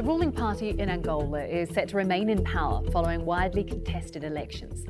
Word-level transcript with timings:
The 0.00 0.06
ruling 0.06 0.32
party 0.32 0.70
in 0.70 0.88
Angola 0.88 1.44
is 1.44 1.68
set 1.74 1.88
to 1.88 1.98
remain 1.98 2.30
in 2.30 2.42
power 2.42 2.82
following 2.90 3.26
widely 3.26 3.62
contested 3.62 4.24
elections. 4.24 4.86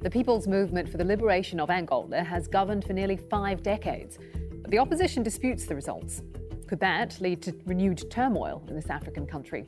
The 0.00 0.08
People's 0.08 0.48
Movement 0.48 0.88
for 0.88 0.96
the 0.96 1.04
Liberation 1.04 1.60
of 1.60 1.68
Angola 1.68 2.24
has 2.24 2.48
governed 2.48 2.82
for 2.86 2.94
nearly 2.94 3.18
five 3.18 3.62
decades, 3.62 4.16
but 4.62 4.70
the 4.70 4.78
opposition 4.78 5.22
disputes 5.22 5.66
the 5.66 5.74
results. 5.74 6.22
Could 6.66 6.80
that 6.80 7.20
lead 7.20 7.42
to 7.42 7.54
renewed 7.66 8.10
turmoil 8.10 8.64
in 8.66 8.74
this 8.74 8.88
African 8.88 9.26
country? 9.26 9.66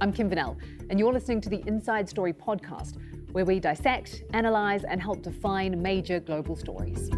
I'm 0.00 0.12
Kim 0.12 0.28
Vinell, 0.28 0.56
and 0.90 0.98
you're 0.98 1.12
listening 1.12 1.40
to 1.42 1.48
the 1.48 1.62
Inside 1.68 2.08
Story 2.08 2.32
podcast, 2.32 2.96
where 3.30 3.44
we 3.44 3.60
dissect, 3.60 4.24
analyse, 4.34 4.82
and 4.82 5.00
help 5.00 5.22
define 5.22 5.80
major 5.80 6.18
global 6.18 6.56
stories. 6.56 7.10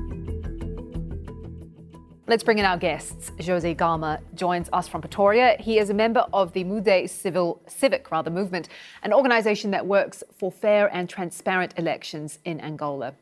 Let's 2.27 2.43
bring 2.43 2.59
in 2.59 2.65
our 2.65 2.79
guests. 2.79 3.33
Jose 3.45 3.75
Gama 3.75 4.19
joins 4.35 4.71
us 4.73 4.89
from 4.89 5.03
Pretoria. 5.03 5.57
He 5.61 5.79
is 5.79 5.91
a 5.91 5.95
member 5.95 6.25
of 6.33 6.55
the 6.55 6.65
Mudei 6.65 7.07
Civil 7.07 7.61
Civic 7.67 8.11
rather 8.11 8.31
movement, 8.31 8.71
an 9.03 9.13
organisation 9.13 9.71
that 9.73 9.87
works 9.87 10.25
for 10.39 10.51
fair 10.51 10.87
and 10.95 11.07
transparent 11.07 11.75
elections 11.77 12.39
in 12.47 12.63
Angola. 12.63 13.13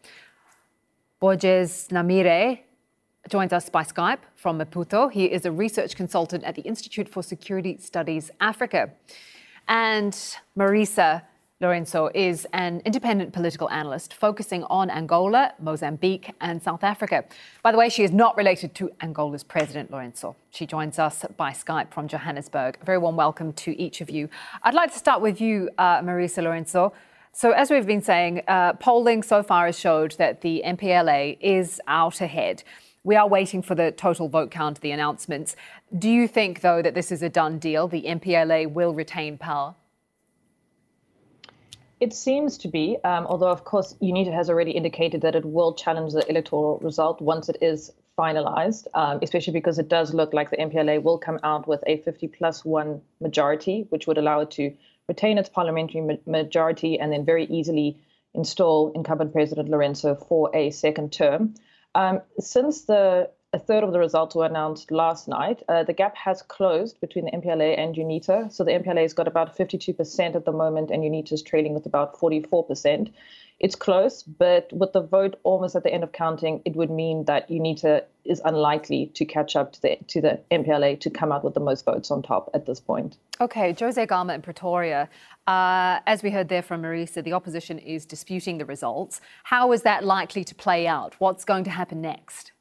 Borges 1.18 1.88
Nhamirre 1.90 2.60
joins 3.28 3.52
us 3.52 3.68
by 3.68 3.82
Skype 3.82 4.20
from 4.36 4.60
Maputo. 4.60 5.10
He 5.10 5.24
is 5.24 5.44
a 5.46 5.50
research 5.50 5.96
consultant 5.96 6.44
at 6.44 6.54
the 6.54 6.62
Institute 6.62 7.08
for 7.08 7.24
Security 7.24 7.78
Studies 7.78 8.30
Africa. 8.40 8.92
And 9.66 10.12
Marisa 10.56 11.22
Lourenço 11.62 12.10
is 12.12 12.44
an 12.52 12.82
independent 12.84 13.32
political 13.32 13.70
analyst 13.70 14.14
focusing 14.14 14.64
on 14.64 14.90
Angola, 14.90 15.54
Mozambique, 15.60 16.34
and 16.40 16.60
South 16.60 16.82
Africa. 16.82 17.24
By 17.62 17.70
the 17.70 17.78
way, 17.78 17.88
she 17.88 18.02
is 18.02 18.10
not 18.10 18.36
related 18.36 18.74
to 18.74 18.90
Angola's 19.00 19.44
president, 19.44 19.88
Lourenço. 19.92 20.34
She 20.50 20.66
joins 20.66 20.98
us 20.98 21.24
by 21.36 21.52
Skype 21.52 21.92
from 21.92 22.08
Johannesburg. 22.08 22.78
A 22.82 22.84
very 22.84 22.98
warm 22.98 23.14
welcome 23.14 23.52
to 23.52 23.80
each 23.80 24.00
of 24.00 24.10
you. 24.10 24.28
I'd 24.64 24.74
like 24.74 24.92
to 24.92 24.98
start 24.98 25.22
with 25.22 25.40
you, 25.40 25.70
uh, 25.78 26.00
Marisa 26.00 26.42
Lourenço. 26.42 26.92
So, 27.30 27.52
as 27.52 27.70
we've 27.70 27.86
been 27.86 28.02
saying, 28.02 28.42
uh, 28.48 28.72
polling 28.74 29.22
so 29.22 29.44
far 29.44 29.66
has 29.66 29.78
showed 29.78 30.12
that 30.18 30.40
the 30.40 30.62
MPLA 30.66 31.38
is 31.40 31.80
out 31.86 32.20
ahead. 32.20 32.64
We 33.04 33.14
are 33.14 33.28
waiting 33.28 33.62
for 33.62 33.76
the 33.76 33.92
total 33.92 34.28
vote 34.28 34.50
count, 34.50 34.80
the 34.80 34.90
announcements. 34.90 35.54
Do 35.96 36.10
you 36.10 36.26
think, 36.26 36.60
though, 36.60 36.82
that 36.82 36.94
this 36.94 37.12
is 37.12 37.22
a 37.22 37.28
done 37.28 37.60
deal? 37.60 37.86
The 37.86 38.02
MPLA 38.02 38.66
will 38.72 38.94
retain 38.94 39.38
power? 39.38 39.76
It 42.02 42.12
seems 42.12 42.58
to 42.58 42.68
be, 42.68 42.98
um, 43.04 43.28
although 43.28 43.52
of 43.52 43.62
course 43.62 43.94
UNITA 44.02 44.32
has 44.32 44.50
already 44.50 44.72
indicated 44.72 45.20
that 45.20 45.36
it 45.36 45.44
will 45.44 45.72
challenge 45.72 46.14
the 46.14 46.28
electoral 46.28 46.78
result 46.78 47.20
once 47.20 47.48
it 47.48 47.58
is 47.60 47.92
finalized, 48.18 48.88
um, 48.92 49.20
especially 49.22 49.52
because 49.52 49.78
it 49.78 49.88
does 49.88 50.12
look 50.12 50.32
like 50.32 50.50
the 50.50 50.56
MPLA 50.56 51.00
will 51.00 51.16
come 51.16 51.38
out 51.44 51.68
with 51.68 51.84
a 51.86 51.98
50 51.98 52.26
plus 52.26 52.64
one 52.64 53.02
majority, 53.20 53.86
which 53.90 54.08
would 54.08 54.18
allow 54.18 54.40
it 54.40 54.50
to 54.50 54.74
retain 55.06 55.38
its 55.38 55.48
parliamentary 55.48 56.00
ma- 56.00 56.16
majority 56.26 56.98
and 56.98 57.12
then 57.12 57.24
very 57.24 57.44
easily 57.44 57.96
install 58.34 58.90
incumbent 58.96 59.32
President 59.32 59.68
Lourenço 59.68 60.26
for 60.26 60.50
a 60.56 60.70
second 60.70 61.12
term. 61.12 61.54
Um, 61.94 62.20
since 62.40 62.82
the 62.86 63.30
a 63.54 63.58
third 63.58 63.84
of 63.84 63.92
the 63.92 63.98
results 63.98 64.34
were 64.34 64.46
announced 64.46 64.90
last 64.90 65.28
night. 65.28 65.62
Uh, 65.68 65.82
the 65.82 65.92
gap 65.92 66.16
has 66.16 66.40
closed 66.40 66.98
between 67.00 67.26
the 67.26 67.32
MPLA 67.32 67.78
and 67.78 67.94
UNITA. 67.94 68.50
So 68.50 68.64
the 68.64 68.72
MPLA 68.72 69.02
has 69.02 69.12
got 69.12 69.28
about 69.28 69.56
52% 69.56 70.34
at 70.34 70.44
the 70.46 70.52
moment, 70.52 70.90
and 70.90 71.02
UNITA 71.02 71.32
is 71.32 71.42
trailing 71.42 71.74
with 71.74 71.84
about 71.84 72.18
44%. 72.18 73.12
It's 73.60 73.76
close, 73.76 74.22
but 74.22 74.72
with 74.72 74.92
the 74.92 75.02
vote 75.02 75.38
almost 75.44 75.76
at 75.76 75.84
the 75.84 75.92
end 75.92 76.02
of 76.02 76.12
counting, 76.12 76.62
it 76.64 76.74
would 76.74 76.90
mean 76.90 77.26
that 77.26 77.48
UNITA 77.48 78.02
is 78.24 78.40
unlikely 78.44 79.12
to 79.14 79.24
catch 79.24 79.54
up 79.54 79.72
to 79.72 79.82
the 79.82 79.98
to 80.08 80.20
the 80.20 80.40
MPLA 80.50 80.98
to 81.00 81.10
come 81.10 81.30
out 81.30 81.44
with 81.44 81.54
the 81.54 81.60
most 81.60 81.84
votes 81.84 82.10
on 82.10 82.22
top 82.22 82.50
at 82.54 82.66
this 82.66 82.80
point. 82.80 83.18
Okay, 83.40 83.72
Jose 83.78 84.04
Gama 84.06 84.34
in 84.34 84.42
Pretoria. 84.42 85.08
Uh, 85.46 86.00
as 86.06 86.22
we 86.24 86.30
heard 86.30 86.48
there 86.48 86.62
from 86.62 86.82
Marisa, 86.82 87.22
the 87.22 87.34
opposition 87.34 87.78
is 87.78 88.04
disputing 88.04 88.58
the 88.58 88.64
results. 88.64 89.20
How 89.44 89.70
is 89.72 89.82
that 89.82 90.02
likely 90.02 90.42
to 90.42 90.54
play 90.54 90.88
out? 90.88 91.14
What's 91.18 91.44
going 91.44 91.64
to 91.64 91.70
happen 91.70 92.00
next? 92.00 92.52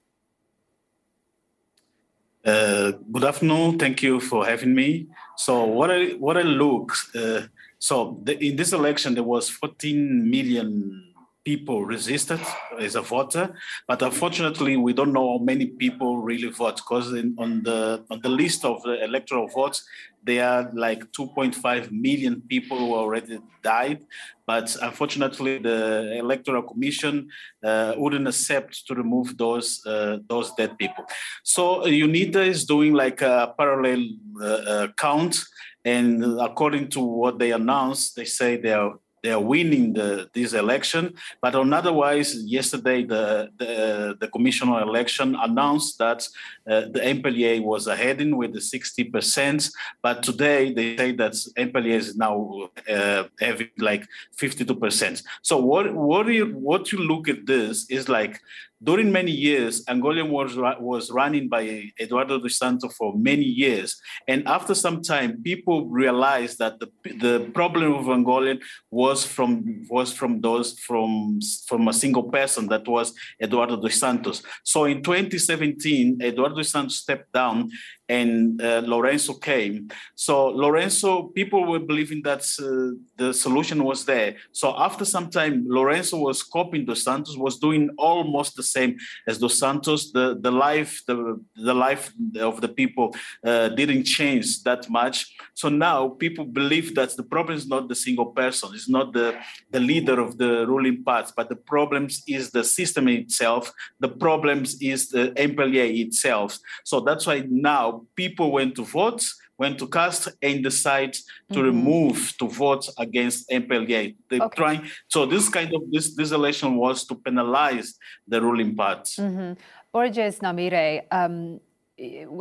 Uh, 2.51 2.91
good 3.09 3.23
afternoon. 3.23 3.79
Thank 3.79 4.03
you 4.03 4.19
for 4.19 4.45
having 4.45 4.75
me. 4.75 5.07
So, 5.38 5.63
what 5.63 5.89
I 5.89 6.00
what 6.25 6.35
I 6.38 6.41
look. 6.41 6.91
Uh, 7.16 7.44
so, 7.79 8.19
the, 8.25 8.34
in 8.45 8.57
this 8.57 8.73
election, 8.73 9.13
there 9.13 9.23
was 9.23 9.47
14 9.50 10.29
million 10.29 11.10
people 11.44 11.85
resisted 11.85 12.40
as 12.79 12.96
a 12.96 13.02
voter, 13.02 13.56
but 13.88 14.02
unfortunately, 14.02 14.78
we 14.78 14.94
don't 14.94 15.13
know 15.13 15.38
how 15.38 15.44
many 15.44 15.66
people 15.66 16.18
really 16.22 16.50
vote 16.50 16.78
because 16.78 17.12
on 17.38 17.63
the 17.63 18.03
on 18.12 18.19
the 18.22 18.29
list 18.29 18.63
of 18.66 18.81
the 18.84 19.03
electoral 19.03 19.47
votes, 19.47 19.84
there 20.24 20.47
are 20.47 20.72
like 20.74 21.12
2.5 21.12 21.91
million 21.91 22.41
people 22.47 22.78
who 22.78 22.94
already 22.94 23.40
died. 23.63 24.06
But 24.46 24.75
unfortunately, 24.81 25.57
the 25.57 26.18
electoral 26.18 26.63
commission 26.63 27.30
uh, 27.63 27.94
wouldn't 27.97 28.28
accept 28.28 28.85
to 28.88 28.96
remove 28.96 29.38
those 29.38 29.81
uh, 29.85 30.18
those 30.28 30.53
dead 30.56 30.78
people. 30.78 31.06
So 31.44 31.84
UNITA 31.85 32.47
is 32.47 32.66
doing 32.66 32.94
like 32.94 33.22
a 33.22 33.53
parallel 33.57 34.03
uh, 34.41 34.46
uh 34.46 34.88
count, 34.97 35.38
and 35.85 36.24
according 36.40 36.90
to 36.90 37.00
what 37.00 37.40
they 37.40 37.51
announced, 37.51 38.16
they 38.16 38.25
say 38.25 38.57
they 38.57 38.74
are 38.74 39.00
they 39.23 39.31
are 39.31 39.39
winning 39.39 39.93
the, 39.93 40.29
this 40.33 40.53
election. 40.53 41.13
But 41.41 41.55
on 41.55 41.73
otherwise, 41.73 42.35
yesterday 42.43 43.03
the, 43.03 43.49
the, 43.57 44.17
the 44.19 44.27
commissioner 44.27 44.81
election 44.81 45.35
announced 45.35 45.97
that 45.99 46.27
uh, 46.69 46.81
the 46.91 46.99
MPLA 46.99 47.63
was 47.63 47.87
ahead 47.87 48.21
with 48.33 48.53
the 48.53 48.59
60%. 48.59 49.71
But 50.01 50.23
today 50.23 50.73
they 50.73 50.97
say 50.97 51.11
that 51.13 51.33
MPLA 51.57 51.91
is 51.91 52.15
now 52.15 52.69
uh, 52.89 53.23
having 53.39 53.69
like 53.77 54.05
52%. 54.37 55.23
So 55.41 55.57
what 55.57 55.93
what 55.93 56.27
you 56.27 56.47
what 56.47 56.91
you 56.91 56.99
look 56.99 57.27
at 57.27 57.45
this 57.45 57.89
is 57.89 58.09
like 58.09 58.39
during 58.84 59.12
many 59.12 59.31
years, 59.31 59.86
Angolan 59.86 60.30
was, 60.30 60.58
was 60.80 61.12
running 61.12 61.47
by 61.47 61.92
Eduardo 62.00 62.40
dos 62.40 62.58
Santos 62.58 62.94
for 62.96 63.16
many 63.16 63.44
years. 63.44 64.00
And 64.28 64.47
after 64.47 64.74
some 64.74 65.02
time, 65.02 65.42
people 65.44 65.88
realized 65.88 66.58
that 66.59 66.80
the, 66.80 66.90
the 67.03 67.52
problem 67.53 67.94
of 67.94 68.06
Angolan 68.06 68.59
was 68.90 69.24
from 69.24 69.86
was 69.90 70.12
from 70.12 70.42
those 70.42 70.80
from, 70.80 71.40
from 71.68 71.88
a 71.88 71.94
single 71.94 72.24
person 72.24 72.68
that 72.68 72.88
was 72.88 73.14
Eduardo 73.42 73.80
dos 73.80 74.00
Santos. 74.00 74.42
So 74.64 74.86
in 74.86 75.03
2017, 75.03 76.19
Eduardo 76.22 76.56
dos 76.56 76.69
Santos 76.69 76.98
stepped 76.98 77.31
down 77.34 77.69
and 78.11 78.61
uh, 78.61 78.81
Lourenço 78.81 79.39
came. 79.39 79.88
So 80.16 80.51
Lourenço, 80.51 81.33
people 81.33 81.66
were 81.66 81.79
believing 81.79 82.22
that 82.23 82.44
uh, 82.59 82.97
the 83.16 83.33
solution 83.33 83.83
was 83.83 84.03
there. 84.05 84.35
So 84.51 84.75
after 84.77 85.05
some 85.05 85.29
time, 85.29 85.66
Lourenço 85.66 86.19
was 86.19 86.44
copying 86.44 86.85
Dos 86.85 87.03
Santos, 87.03 87.38
was 87.38 87.57
doing 87.57 87.89
almost 87.97 88.55
the 88.55 88.63
same 88.63 88.97
as 89.27 89.38
Dos 89.38 89.57
Santos. 89.57 90.11
The 90.11 90.38
the 90.41 90.51
life 90.51 91.01
the 91.07 91.39
the 91.55 91.73
life 91.73 92.11
of 92.39 92.59
the 92.59 92.67
people 92.67 93.16
uh, 93.45 93.69
didn't 93.69 94.03
change 94.03 94.63
that 94.63 94.89
much. 94.89 95.33
So 95.53 95.69
now 95.69 96.09
people 96.09 96.45
believe 96.45 96.95
that 96.95 97.16
the 97.16 97.23
problem 97.23 97.57
is 97.57 97.67
not 97.67 97.88
the 97.88 97.95
single 97.95 98.27
person, 98.41 98.71
it's 98.73 98.89
not 98.89 99.13
the 99.13 99.38
the 99.71 99.79
leader 99.79 100.19
of 100.19 100.38
the 100.38 100.67
ruling 100.67 101.03
party, 101.03 101.31
but 101.38 101.47
the 101.47 101.55
problems 101.55 102.23
is 102.27 102.51
the 102.51 102.63
system 102.63 103.07
itself. 103.07 103.71
The 104.00 104.09
problems 104.09 104.81
is 104.81 105.09
the 105.09 105.31
MPLA 105.38 105.88
itself. 106.05 106.57
So 106.83 107.00
that's 107.00 107.25
why 107.25 107.45
now 107.50 108.00
people 108.16 108.51
went 108.51 108.75
to 108.75 108.84
vote, 108.85 109.23
went 109.57 109.79
to 109.79 109.88
cast, 109.88 110.29
and 110.41 110.63
decide 110.63 111.13
to 111.13 111.19
mm-hmm. 111.51 111.62
remove 111.62 112.34
to 112.39 112.47
vote 112.47 112.88
against 112.97 113.50
MPLA. 113.50 114.16
They're 114.29 114.41
okay. 114.41 114.56
trying. 114.56 114.88
So 115.07 115.25
this 115.25 115.50
kind 115.50 115.73
of 115.73 115.81
this 115.91 116.16
this 116.16 116.31
election 116.31 116.75
was 116.75 117.06
to 117.07 117.16
penalize 117.16 117.95
the 118.28 118.41
ruling 118.41 118.75
party. 118.75 119.22
Mm-hmm. 119.22 119.53
Borges 119.91 120.39
Nhamirre, 120.39 121.03
um, 121.12 121.59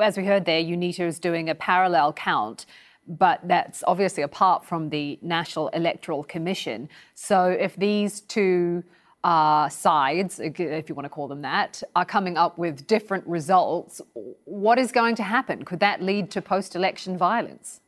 as 0.03 0.17
we 0.17 0.25
heard 0.25 0.45
there, 0.45 0.63
UNITA 0.63 1.07
is 1.07 1.19
doing 1.19 1.49
a 1.49 1.55
parallel 1.55 2.13
count 2.13 2.67
but 3.11 3.41
that's 3.45 3.83
obviously 3.89 4.23
apart 4.23 4.65
from 4.65 4.91
the 4.91 5.19
National 5.21 5.69
Electoral 5.69 6.23
Commission. 6.23 6.89
So 7.15 7.47
if 7.47 7.75
these 7.75 8.21
two 8.21 8.85
uh, 9.23 9.69
sides, 9.69 10.41
if 10.41 10.89
you 10.89 10.95
want 10.95 11.05
to 11.05 11.11
call 11.11 11.29
them 11.29 11.43
that, 11.43 11.83
are 11.95 12.05
coming 12.05 12.37
up 12.37 12.57
with 12.59 12.87
different 12.87 13.27
results, 13.27 14.01
what 14.45 14.79
is 14.79 14.93
going 14.93 15.15
to 15.17 15.23
happen? 15.23 15.65
Could 15.65 15.81
that 15.81 16.03
lead 16.03 16.31
to 16.33 16.43
post 16.43 16.75
election 16.75 17.19
violence? 17.19 17.81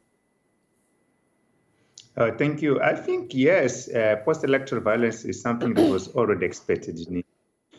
Uh, 2.16 2.30
thank 2.36 2.60
you. 2.60 2.80
I 2.82 2.94
think, 2.94 3.32
yes, 3.32 3.88
uh, 3.88 4.16
post 4.24 4.44
electoral 4.44 4.82
violence 4.82 5.24
is 5.24 5.40
something 5.40 5.72
that 5.74 5.90
was 5.90 6.08
already 6.08 6.44
expected 6.44 6.98
in, 7.08 7.24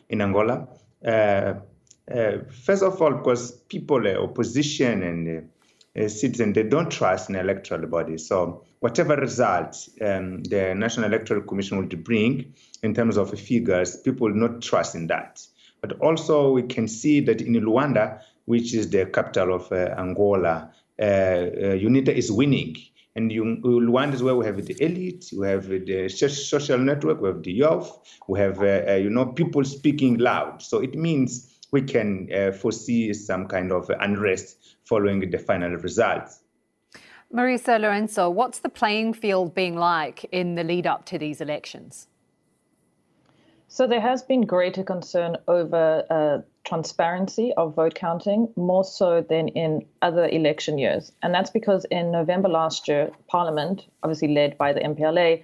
in 0.09 0.21
Angola. 0.21 0.67
Uh, 1.05 1.53
uh 2.11 2.37
first 2.49 2.81
of 2.81 2.99
all, 3.01 3.11
because 3.11 3.51
people, 3.69 4.07
uh, 4.07 4.15
opposition, 4.15 5.03
and 5.03 5.49
uh, 5.99 6.07
citizens, 6.07 6.55
they 6.55 6.63
don't 6.63 6.91
trust 6.91 7.29
in 7.29 7.35
electoral 7.35 7.87
body. 7.87 8.17
So 8.17 8.63
whatever 8.79 9.15
results 9.15 9.89
um, 10.01 10.43
the 10.43 10.73
National 10.75 11.05
Electoral 11.05 11.41
Commission 11.41 11.77
will 11.77 11.97
bring 11.97 12.53
in 12.81 12.93
terms 12.93 13.17
of 13.17 13.37
figures, 13.39 13.97
people 13.97 14.29
not 14.29 14.61
trust 14.61 14.95
in 14.95 15.07
that. 15.07 15.41
But 15.81 15.99
also 15.99 16.51
we 16.51 16.63
can 16.63 16.87
see 16.87 17.19
that 17.21 17.41
in 17.41 17.53
Luanda, 17.53 18.21
which 18.45 18.73
is 18.73 18.89
the 18.89 19.05
capital 19.05 19.53
of 19.53 19.71
uh, 19.71 19.93
Angola, 19.97 20.71
uh, 20.99 21.03
uh, 21.03 21.75
UNITA 21.75 22.09
is 22.09 22.31
winning 22.31 22.75
And 23.15 23.31
you, 23.31 23.43
Luanda 23.63 24.13
is 24.13 24.23
where 24.23 24.35
we 24.35 24.45
have 24.45 24.65
the 24.65 24.75
elite, 24.83 25.31
we 25.37 25.47
have 25.47 25.67
the 25.67 26.09
social 26.09 26.79
network, 26.79 27.21
we 27.21 27.27
have 27.27 27.43
the 27.43 27.51
youth, 27.51 27.91
we 28.27 28.39
have, 28.39 28.61
uh, 28.61 28.83
uh, 28.89 28.95
you 28.95 29.09
know, 29.09 29.27
people 29.27 29.63
speaking 29.63 30.17
loud. 30.17 30.61
So 30.63 30.79
it 30.79 30.95
means 30.95 31.52
we 31.73 31.81
can 31.81 32.29
uh, 32.31 32.51
foresee 32.51 33.11
some 33.13 33.47
kind 33.47 33.71
of 33.71 33.89
unrest 33.99 34.77
following 34.85 35.29
the 35.31 35.39
final 35.39 35.71
results. 35.71 36.41
Marisa 37.33 37.79
Lourenço, 37.79 38.31
what's 38.31 38.59
the 38.59 38.69
playing 38.69 39.11
field 39.13 39.55
being 39.55 39.75
like 39.75 40.23
in 40.31 40.53
the 40.53 40.63
lead 40.63 40.85
up 40.85 41.03
to 41.07 41.17
these 41.17 41.41
elections? 41.41 42.07
So 43.67 43.87
there 43.87 44.01
has 44.01 44.21
been 44.21 44.41
greater 44.41 44.83
concern 44.83 45.35
over 45.47 46.05
uh, 46.11 46.41
transparency 46.63 47.51
of 47.57 47.73
vote 47.73 47.95
counting, 47.95 48.49
more 48.55 48.83
so 48.83 49.25
than 49.27 49.47
in 49.47 49.83
other 50.03 50.27
election 50.27 50.77
years. 50.77 51.11
And 51.23 51.33
that's 51.33 51.49
because 51.49 51.87
in 51.89 52.11
November 52.11 52.49
last 52.49 52.87
year, 52.87 53.09
Parliament, 53.27 53.87
obviously 54.03 54.27
led 54.27 54.59
by 54.59 54.73
the 54.73 54.81
MPLA, 54.81 55.43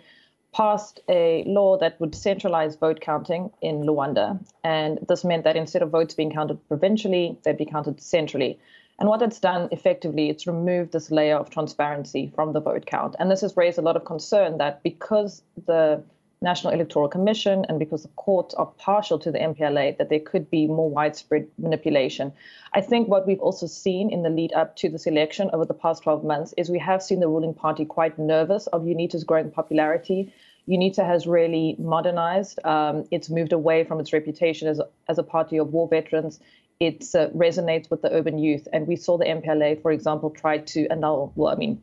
passed 0.52 1.00
a 1.08 1.44
law 1.46 1.78
that 1.78 2.00
would 2.00 2.16
centralize 2.16 2.76
vote 2.76 3.02
counting 3.02 3.52
in 3.62 3.82
Luanda. 3.82 4.40
And 4.64 5.00
this 5.08 5.24
meant 5.24 5.44
that 5.44 5.56
instead 5.56 5.82
of 5.82 5.90
votes 5.90 6.14
being 6.14 6.32
counted 6.32 6.68
provincially, 6.68 7.38
they'd 7.44 7.58
be 7.58 7.66
counted 7.66 8.02
centrally. 8.02 8.60
And 9.00 9.08
what 9.08 9.22
it's 9.22 9.40
done 9.40 9.70
effectively, 9.72 10.30
it's 10.30 10.48
removed 10.48 10.92
this 10.92 11.10
layer 11.10 11.38
of 11.38 11.50
transparency 11.50 12.32
from 12.36 12.52
the 12.54 12.60
vote 12.60 12.86
count. 12.86 13.16
And 13.20 13.32
this 13.32 13.42
has 13.42 13.56
raised 13.56 13.78
a 13.78 13.82
lot 13.82 13.96
of 13.96 14.06
concern 14.06 14.58
that 14.58 14.84
because 14.84 15.42
the 15.66 16.04
National 16.42 16.72
Electoral 16.72 17.10
Commission 17.10 17.66
and 17.68 17.80
because 17.80 18.04
the 18.04 18.10
courts 18.10 18.54
are 18.54 18.68
partial 18.78 19.20
to 19.20 19.32
the 19.32 19.40
MPLA, 19.40 19.98
that 19.98 20.10
there 20.10 20.22
could 20.22 20.50
be 20.50 20.68
more 20.68 20.90
widespread 20.90 21.50
manipulation. 21.58 22.32
I 22.74 22.80
think 22.80 23.10
what 23.10 23.28
we've 23.28 23.42
also 23.42 23.68
seen 23.68 24.10
in 24.10 24.24
the 24.24 24.30
lead 24.30 24.54
up 24.54 24.78
to 24.78 24.90
this 24.90 25.06
election 25.06 25.50
over 25.52 25.66
the 25.66 25.74
past 25.74 26.04
12 26.04 26.24
months 26.24 26.54
is 26.56 26.70
we 26.70 26.80
have 26.80 27.04
seen 27.04 27.20
the 27.20 27.28
ruling 27.28 27.54
party 27.54 27.84
quite 27.84 28.18
nervous 28.18 28.68
of 28.68 28.84
UNITA's 28.84 29.26
growing 29.26 29.52
popularity. 29.52 30.34
UNITA 30.70 31.06
has 31.06 31.28
really 31.28 31.76
modernized. 31.78 32.64
Um, 32.64 33.06
it's 33.12 33.30
moved 33.30 33.52
away 33.52 33.84
from 33.84 34.00
its 34.00 34.14
reputation 34.14 34.70
as 34.70 34.80
a, 34.80 34.88
as 35.10 35.18
a 35.18 35.24
party 35.24 35.58
of 35.58 35.74
war 35.74 35.90
veterans. 35.90 36.40
It 36.80 37.04
uh, 37.16 37.28
resonates 37.32 37.90
with 37.90 38.02
the 38.02 38.14
urban 38.14 38.38
youth. 38.38 38.66
And 38.72 38.88
we 38.88 38.96
saw 38.96 39.18
the 39.18 39.26
MPLA, 39.26 39.82
for 39.82 39.92
example, 39.92 40.30
try 40.30 40.60
to 40.60 40.88
annul, 40.88 41.34
well, 41.36 41.52
I 41.52 41.58
mean, 41.58 41.82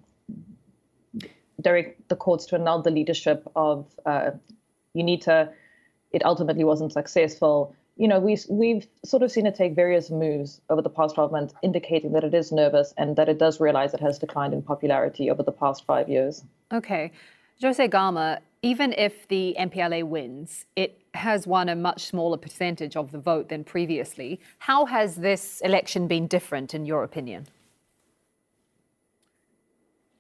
direct 1.60 2.08
the 2.08 2.16
courts 2.16 2.46
to 2.46 2.56
annul 2.56 2.82
the 2.82 2.90
leadership 2.90 3.46
of 3.56 3.86
uh, 4.04 4.30
UNITA. 4.96 5.52
It 6.12 6.24
ultimately 6.24 6.64
wasn't 6.64 6.92
successful. 6.92 7.74
You 7.96 8.08
know, 8.08 8.20
we, 8.20 8.36
we've 8.50 8.86
sort 9.04 9.22
of 9.22 9.32
seen 9.32 9.46
it 9.46 9.54
take 9.54 9.74
various 9.74 10.10
moves 10.10 10.60
over 10.68 10.82
the 10.82 10.90
past 10.90 11.14
12 11.14 11.32
months, 11.32 11.54
indicating 11.62 12.12
that 12.12 12.24
it 12.24 12.34
is 12.34 12.52
nervous 12.52 12.92
and 12.98 13.16
that 13.16 13.28
it 13.28 13.38
does 13.38 13.58
realize 13.58 13.94
it 13.94 14.00
has 14.00 14.18
declined 14.18 14.52
in 14.52 14.62
popularity 14.62 15.30
over 15.30 15.42
the 15.42 15.52
past 15.52 15.84
five 15.86 16.08
years. 16.08 16.44
Okay. 16.72 17.10
Jose 17.62 17.88
Gama, 17.88 18.40
even 18.60 18.92
if 18.98 19.26
the 19.28 19.56
MPLA 19.58 20.04
wins, 20.04 20.66
it 20.76 21.00
has 21.14 21.46
won 21.46 21.70
a 21.70 21.74
much 21.74 22.04
smaller 22.04 22.36
percentage 22.36 22.96
of 22.96 23.12
the 23.12 23.18
vote 23.18 23.48
than 23.48 23.64
previously. 23.64 24.40
How 24.58 24.84
has 24.84 25.16
this 25.16 25.62
election 25.62 26.06
been 26.06 26.26
different, 26.26 26.74
in 26.74 26.84
your 26.84 27.02
opinion? 27.02 27.46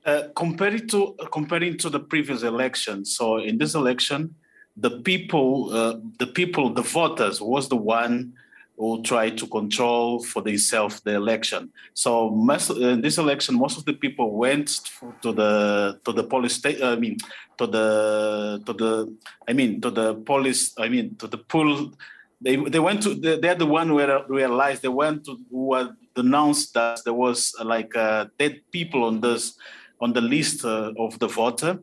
Uh, 0.06 0.28
comparing 0.36 0.86
to 0.86 1.16
uh, 1.18 1.26
comparing 1.26 1.76
to 1.76 1.90
the 1.90 1.98
previous 1.98 2.44
election, 2.44 3.04
so 3.04 3.38
in 3.38 3.58
this 3.58 3.74
election, 3.74 4.32
the 4.76 5.00
people, 5.00 5.68
uh, 5.72 5.96
the 6.20 6.28
people, 6.28 6.72
the 6.72 6.82
voters 6.82 7.40
was 7.40 7.68
the 7.68 7.76
one 7.76 8.32
who 8.78 9.02
tried 9.02 9.36
to 9.36 9.48
control 9.48 10.22
for 10.22 10.42
themselves 10.42 11.00
the 11.00 11.12
election. 11.12 11.72
So 11.94 12.30
most, 12.30 12.70
in 12.70 13.00
this 13.00 13.18
election, 13.18 13.56
most 13.56 13.78
of 13.78 13.84
the 13.84 13.94
people 13.94 14.36
went 14.36 14.78
to 15.22 15.32
the 15.32 15.98
to 16.04 16.12
the 16.12 16.22
police 16.22 16.54
state. 16.54 16.80
I 16.80 16.94
mean, 16.94 17.16
to 17.58 17.66
the 17.66 18.62
to 18.64 18.72
the 18.72 19.16
I 19.48 19.54
mean 19.54 19.80
to 19.80 19.90
the 19.90 20.14
police. 20.14 20.72
I 20.78 20.88
mean 20.88 21.16
to 21.16 21.26
the 21.26 21.38
pool. 21.38 21.94
They 22.40 22.54
they 22.54 22.78
went 22.78 23.02
to. 23.02 23.14
They, 23.14 23.48
are 23.48 23.56
the 23.56 23.66
one 23.66 23.88
who 23.88 23.98
realized 24.28 24.82
they 24.82 24.88
went 24.88 25.24
to 25.24 25.36
who 25.50 25.74
announced 26.14 26.74
that 26.74 27.02
there 27.04 27.12
was 27.12 27.56
like 27.64 27.96
uh, 27.96 28.26
dead 28.38 28.60
people 28.70 29.02
on 29.02 29.20
this 29.20 29.58
on 30.00 30.12
the 30.12 30.20
list 30.20 30.64
uh, 30.64 30.92
of 30.98 31.18
the 31.18 31.28
voter. 31.28 31.78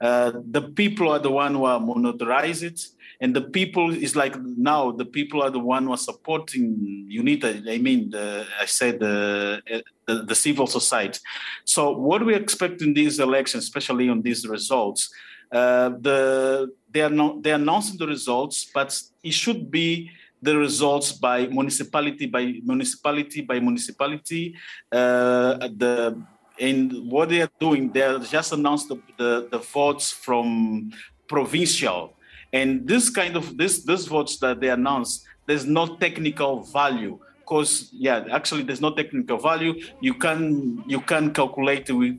Uh, 0.00 0.32
the 0.50 0.62
people 0.62 1.08
are 1.10 1.18
the 1.18 1.30
one 1.30 1.54
who 1.54 1.64
are 1.64 1.80
monitorize 1.80 2.62
it. 2.62 2.80
And 3.20 3.34
the 3.34 3.42
people 3.42 3.92
is 3.94 4.14
like 4.14 4.36
now 4.40 4.90
the 4.90 5.06
people 5.06 5.42
are 5.42 5.50
the 5.50 5.58
one 5.58 5.84
who 5.84 5.92
are 5.92 5.98
supporting 5.98 7.08
UNITA. 7.10 7.66
I 7.66 7.78
mean, 7.78 8.10
the, 8.10 8.46
I 8.60 8.66
said 8.66 9.00
the, 9.00 9.62
the, 10.06 10.22
the 10.24 10.34
civil 10.34 10.66
society. 10.66 11.20
So 11.64 11.92
what 11.96 12.24
we 12.26 12.34
expect 12.34 12.82
in 12.82 12.92
these 12.92 13.18
elections, 13.18 13.64
especially 13.64 14.10
on 14.10 14.20
these 14.20 14.46
results, 14.46 15.10
uh, 15.50 15.90
the 16.00 16.70
they 16.90 17.02
are 17.02 17.10
not 17.10 17.42
they 17.42 17.52
are 17.52 17.54
announcing 17.54 17.96
the 17.96 18.06
results, 18.06 18.68
but 18.74 19.00
it 19.22 19.32
should 19.32 19.70
be 19.70 20.10
the 20.42 20.56
results 20.56 21.12
by 21.12 21.46
municipality 21.46 22.26
by 22.26 22.60
municipality 22.64 23.40
by 23.40 23.60
municipality. 23.60 24.54
Uh, 24.92 25.68
the 25.76 26.20
and 26.58 27.10
what 27.10 27.28
they 27.28 27.42
are 27.42 27.50
doing, 27.60 27.92
they 27.92 28.18
just 28.30 28.52
announced 28.52 28.88
the, 28.88 28.96
the, 29.16 29.48
the, 29.50 29.58
votes 29.58 30.10
from 30.10 30.92
provincial. 31.28 32.14
And 32.52 32.86
this 32.86 33.10
kind 33.10 33.36
of 33.36 33.56
this 33.56 33.84
this 33.84 34.06
votes 34.06 34.38
that 34.38 34.60
they 34.60 34.70
announced, 34.70 35.24
there's 35.46 35.66
no 35.66 35.96
technical 35.96 36.62
value. 36.62 37.18
Because 37.40 37.90
yeah, 37.92 38.24
actually 38.32 38.62
there's 38.62 38.80
no 38.80 38.90
technical 38.90 39.38
value. 39.38 39.74
You 40.00 40.14
can 40.14 40.82
you 40.86 41.00
can 41.00 41.32
calculate 41.32 41.90
with 41.90 42.18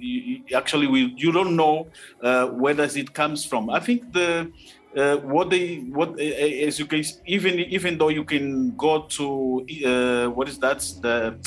actually 0.56 0.88
we 0.88 1.14
you 1.18 1.32
don't 1.32 1.56
know 1.56 1.88
uh, 2.22 2.48
where 2.48 2.74
does 2.74 2.96
it 2.96 3.14
comes 3.14 3.44
from. 3.46 3.70
I 3.70 3.80
think 3.80 4.14
the 4.14 4.52
uh, 4.96 5.18
what 5.18 5.50
they 5.50 5.78
what 5.92 6.20
as 6.20 6.80
you 6.80 6.86
can 6.86 7.04
even 7.26 7.60
even 7.60 7.98
though 7.98 8.10
you 8.10 8.24
can 8.24 8.76
go 8.76 9.04
to 9.04 9.66
uh, 9.86 10.30
what 10.30 10.48
is 10.48 10.60
that 10.60 10.80
the 11.02 11.38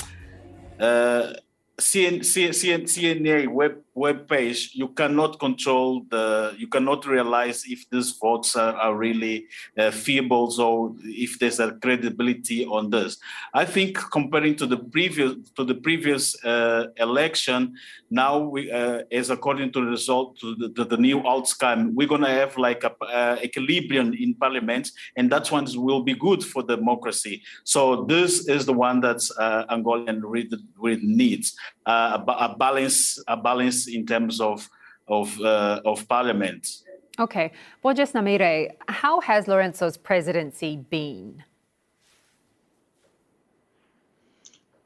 uh, 1.80 1.82
CN, 1.82 2.20
CN, 2.20 2.82
CNA 2.84 3.48
web 3.48 3.78
web 3.94 4.28
page, 4.28 4.70
you 4.74 4.88
cannot 4.88 5.38
control 5.40 6.02
the, 6.10 6.54
you 6.56 6.68
cannot 6.68 7.06
realize 7.06 7.64
if 7.66 7.88
these 7.90 8.12
votes 8.12 8.54
are, 8.56 8.74
are 8.74 8.94
really 8.94 9.46
uh, 9.78 9.90
feeble 9.90 10.52
or 10.60 10.94
if 11.04 11.38
there's 11.38 11.60
a 11.60 11.72
credibility 11.72 12.64
on 12.66 12.90
this. 12.90 13.18
I 13.52 13.64
think 13.64 13.98
comparing 14.10 14.56
to 14.56 14.66
the 14.66 14.76
previous 14.76 15.34
to 15.56 15.64
the 15.64 15.74
previous 15.74 16.42
uh, 16.44 16.86
election, 16.96 17.74
now 18.10 18.38
we, 18.38 18.70
uh, 18.70 19.02
as 19.10 19.30
according 19.30 19.72
to 19.72 19.80
the 19.80 19.90
result 19.90 20.38
to 20.38 20.54
the, 20.56 20.68
the, 20.68 20.84
the 20.84 20.96
new 20.96 21.26
outcome, 21.26 21.94
we're 21.94 22.08
gonna 22.08 22.30
have 22.30 22.56
like 22.56 22.84
a 22.84 22.92
uh, 23.04 23.36
equilibrium 23.42 24.14
in 24.14 24.34
parliament, 24.34 24.90
and 25.16 25.30
that 25.30 25.50
one 25.50 25.66
will 25.74 26.02
be 26.02 26.14
good 26.14 26.44
for 26.44 26.62
democracy. 26.62 27.42
So 27.64 28.04
this 28.04 28.46
is 28.48 28.66
the 28.66 28.72
one 28.72 29.00
that 29.00 29.20
uh, 29.38 29.74
Angolan 29.74 30.20
really, 30.22 30.58
really 30.78 31.00
needs 31.02 31.56
uh, 31.86 32.22
a, 32.26 32.32
a 32.32 32.56
balance, 32.56 33.22
a 33.26 33.36
balance 33.36 33.79
in 33.88 34.06
terms 34.06 34.40
of 34.40 34.68
of 35.08 35.40
uh, 35.40 35.80
of 35.84 36.08
parliament. 36.08 36.66
Okay, 37.18 37.52
Borges 37.82 38.12
Nhamirre, 38.12 38.70
how 38.88 39.20
has 39.20 39.46
Lourenço's 39.46 39.98
presidency 39.98 40.76
been? 40.76 41.44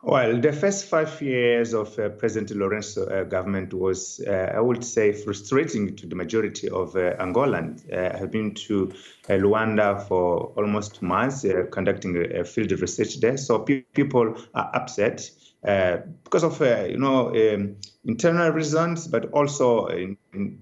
Well, 0.06 0.38
the 0.38 0.52
first 0.52 0.84
five 0.84 1.22
years 1.22 1.72
of 1.72 1.98
uh, 1.98 2.10
President 2.10 2.50
Lourenço 2.50 3.10
uh, 3.10 3.24
government 3.24 3.72
was, 3.72 4.20
uh, 4.26 4.52
I 4.54 4.60
would 4.60 4.84
say, 4.84 5.12
frustrating 5.12 5.96
to 5.96 6.06
the 6.06 6.14
majority 6.14 6.68
of 6.68 6.94
uh, 6.94 7.16
Angolans. 7.16 7.90
Uh, 7.90 8.18
I've 8.20 8.30
been 8.30 8.52
to 8.66 8.92
uh, 9.30 9.32
Luanda 9.34 10.06
for 10.06 10.52
almost 10.58 10.96
two 10.96 11.06
months, 11.06 11.42
uh, 11.46 11.64
conducting 11.70 12.16
a, 12.18 12.40
a, 12.40 12.44
field 12.44 12.72
research 12.72 13.20
there. 13.20 13.38
So 13.38 13.60
pe- 13.60 13.80
people 13.94 14.36
are 14.54 14.70
upset 14.74 15.30
because 15.64 16.44
of, 16.44 16.60
you 16.60 16.98
know, 16.98 17.28
um, 17.28 17.76
internal 18.04 18.50
reasons, 18.50 19.08
but 19.08 19.30
also 19.32 19.86
in, 19.86 20.16
in 20.34 20.60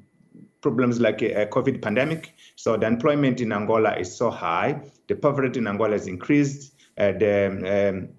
problems 0.61 1.00
like 1.00 1.23
a, 1.23 1.42
a, 1.42 1.47
COVID 1.47 1.82
pandemic. 1.82 2.35
So 2.54 2.76
the 2.76 2.87
employment 2.87 3.40
in 3.40 3.52
Angola 3.52 3.97
is 3.97 4.16
so 4.16 4.30
high, 4.30 4.80
the 5.09 5.16
poverty 5.16 5.59
in 5.59 5.66
Angola 5.66 5.92
has 5.92 6.06
increased, 6.06 6.73
the 6.97 7.99
um, 8.00 8.11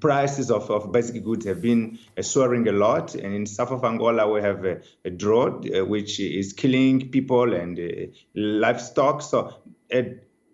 prices 0.00 0.50
of, 0.50 0.70
of 0.70 0.92
basic 0.92 1.24
goods 1.24 1.46
have 1.46 1.62
been 1.62 1.98
uh, 2.16 2.22
soaring 2.22 2.68
a 2.68 2.72
lot. 2.72 3.14
And 3.14 3.34
in 3.34 3.46
south 3.46 3.70
of 3.70 3.84
Angola, 3.84 4.30
we 4.30 4.40
have 4.40 4.64
a, 4.64 4.80
a 5.04 5.10
drought, 5.10 5.66
uh, 5.74 5.84
which 5.84 6.20
is 6.20 6.52
killing 6.52 7.10
people 7.10 7.54
and 7.54 7.78
uh, 7.78 8.12
livestock. 8.34 9.22
So, 9.22 9.54
uh, 9.94 10.02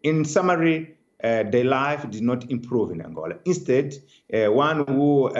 in 0.03 0.25
summary, 0.25 0.96
uh, 1.23 1.43
their 1.45 1.65
life 1.65 2.09
did 2.11 2.23
not 2.23 2.51
improve 2.51 2.91
in 2.91 3.01
Angola. 3.01 3.37
Instead, 3.45 3.95
uh, 4.33 4.53
one 4.53 4.87
who 4.87 5.31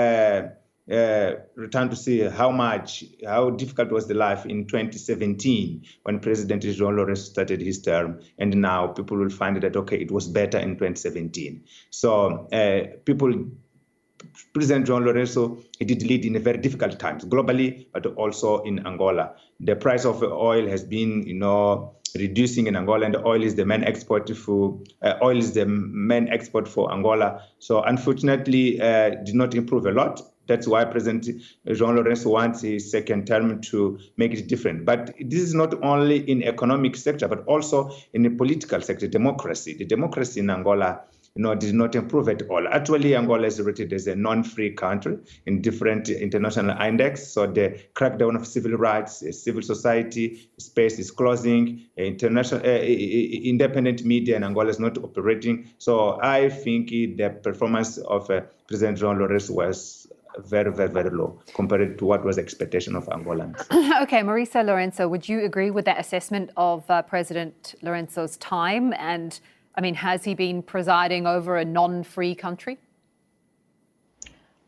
returned 1.57 1.91
to 1.91 1.97
see 1.97 2.21
how 2.21 2.51
much, 2.51 3.05
how 3.27 3.51
difficult 3.51 3.91
was 3.91 4.07
the 4.07 4.15
life 4.15 4.47
in 4.47 4.67
2017 4.67 5.85
when 6.05 6.21
President 6.21 6.63
João 6.63 6.95
Lourenço 6.95 7.25
started 7.25 7.61
his 7.61 7.83
term, 7.83 8.21
and 8.39 8.55
now 8.57 8.87
people 8.87 9.17
will 9.17 9.31
find 9.31 9.61
that 9.61 9.77
okay, 9.77 9.99
it 9.99 10.11
was 10.11 10.29
better 10.29 10.59
in 10.59 10.77
2017. 10.77 11.65
So 11.91 12.49
people 13.05 13.35
President 14.53 14.87
João 14.87 15.01
Lourenço, 15.05 15.63
he 15.79 15.85
did 15.85 16.03
lead 16.03 16.25
in 16.25 16.41
very 16.43 16.59
difficult 16.59 16.99
times 16.99 17.25
globally, 17.25 17.87
but 17.93 18.07
also 18.17 18.63
in 18.63 18.87
Angola. 18.87 19.35
The 19.61 19.77
price 19.77 20.05
of 20.05 20.23
oil 20.23 20.67
has 20.69 20.85
been, 20.85 21.27
you 21.27 21.35
know, 21.35 21.96
reducing 22.17 22.67
in 22.67 22.77
Angola, 22.77 23.07
and 23.07 23.17
oil 23.17 23.43
is 23.43 23.55
the 23.55 23.65
main 23.65 23.85
export 23.85 24.29
for 24.37 24.81
uh, 25.03 25.15
oil 25.23 25.39
is 25.39 25.53
the 25.53 25.67
main 25.67 26.29
export 26.29 26.69
for 26.69 26.93
Angola. 26.93 27.43
So 27.59 27.83
unfortunately, 27.83 28.81
uh, 28.81 29.11
did 29.25 29.35
not 29.35 29.55
improve 29.55 29.87
a 29.87 29.93
lot. 29.93 30.23
That's 30.47 30.69
why 30.69 30.85
President 30.85 31.27
João 31.67 31.97
Lourenço 31.97 32.31
wants 32.31 32.63
his 32.63 32.91
second 32.91 33.27
term 33.27 33.61
to 33.63 33.99
make 34.17 34.33
it 34.33 34.47
different. 34.47 34.85
But 34.85 35.15
this 35.19 35.41
is 35.41 35.55
not 35.55 35.83
only 35.83 36.19
in 36.31 36.43
economic 36.45 36.97
sector, 36.97 37.27
but 37.27 37.45
also 37.47 37.91
in 38.13 38.23
the 38.23 38.31
political 38.31 38.81
sector, 38.81 39.09
democracy. 39.09 39.75
The 39.75 39.85
democracy 39.85 40.41
in 40.41 40.51
Angola 40.51 41.01
know, 41.43 41.55
did 41.55 41.75
not 41.75 41.95
improve 41.95 42.29
at 42.29 42.43
all. 42.49 42.67
Actually, 42.69 43.15
Angola 43.15 43.47
is 43.47 43.61
rated 43.61 43.93
as 43.93 44.07
a 44.07 44.17
non-free 44.17 44.73
country 44.73 45.19
in 45.47 45.61
different 45.61 46.09
international 46.09 46.81
index. 46.81 47.27
So 47.29 47.47
the 47.47 47.81
crackdown 47.95 48.37
of 48.37 48.47
civil 48.47 48.73
rights, 48.73 49.23
civil 49.43 49.63
society 49.63 50.51
space 50.59 50.99
is 50.99 51.11
closing. 51.11 51.87
International 51.97 52.61
uh, 52.61 52.81
independent 52.81 54.05
media 54.05 54.37
in 54.37 54.45
Angola 54.45 54.69
is 54.69 54.79
not 54.79 54.99
operating. 54.99 55.69
So 55.79 56.19
I 56.23 56.49
think 56.49 56.89
the 56.89 57.39
performance 57.43 57.99
of 57.99 58.31
uh, 58.31 58.43
President 58.69 58.99
João 58.99 59.17
Lourenço 59.17 59.51
was 59.51 60.07
very, 60.39 60.71
very, 60.73 60.91
very 60.91 61.11
low 61.11 61.41
compared 61.55 61.99
to 61.99 62.05
what 62.05 62.25
was 62.25 62.37
the 62.37 62.43
expectation 62.43 62.97
of 62.97 63.07
Angolans. 63.07 63.61
okay, 64.03 64.21
Marisa 64.21 64.65
Lourenço, 64.65 65.09
would 65.09 65.29
you 65.29 65.45
agree 65.45 65.71
with 65.71 65.85
that 65.87 65.99
assessment 65.99 66.51
of 66.57 66.89
uh, 66.91 67.03
President 67.03 67.75
Lourenço's 67.83 68.37
time 68.37 68.93
and 68.99 69.41
I 69.77 69.81
mean, 69.81 69.95
has 69.95 70.25
he 70.25 70.35
been 70.35 70.63
presiding 70.63 71.27
over 71.27 71.57
a 71.57 71.65
non 71.65 72.03
free 72.03 72.35
country? 72.35 72.79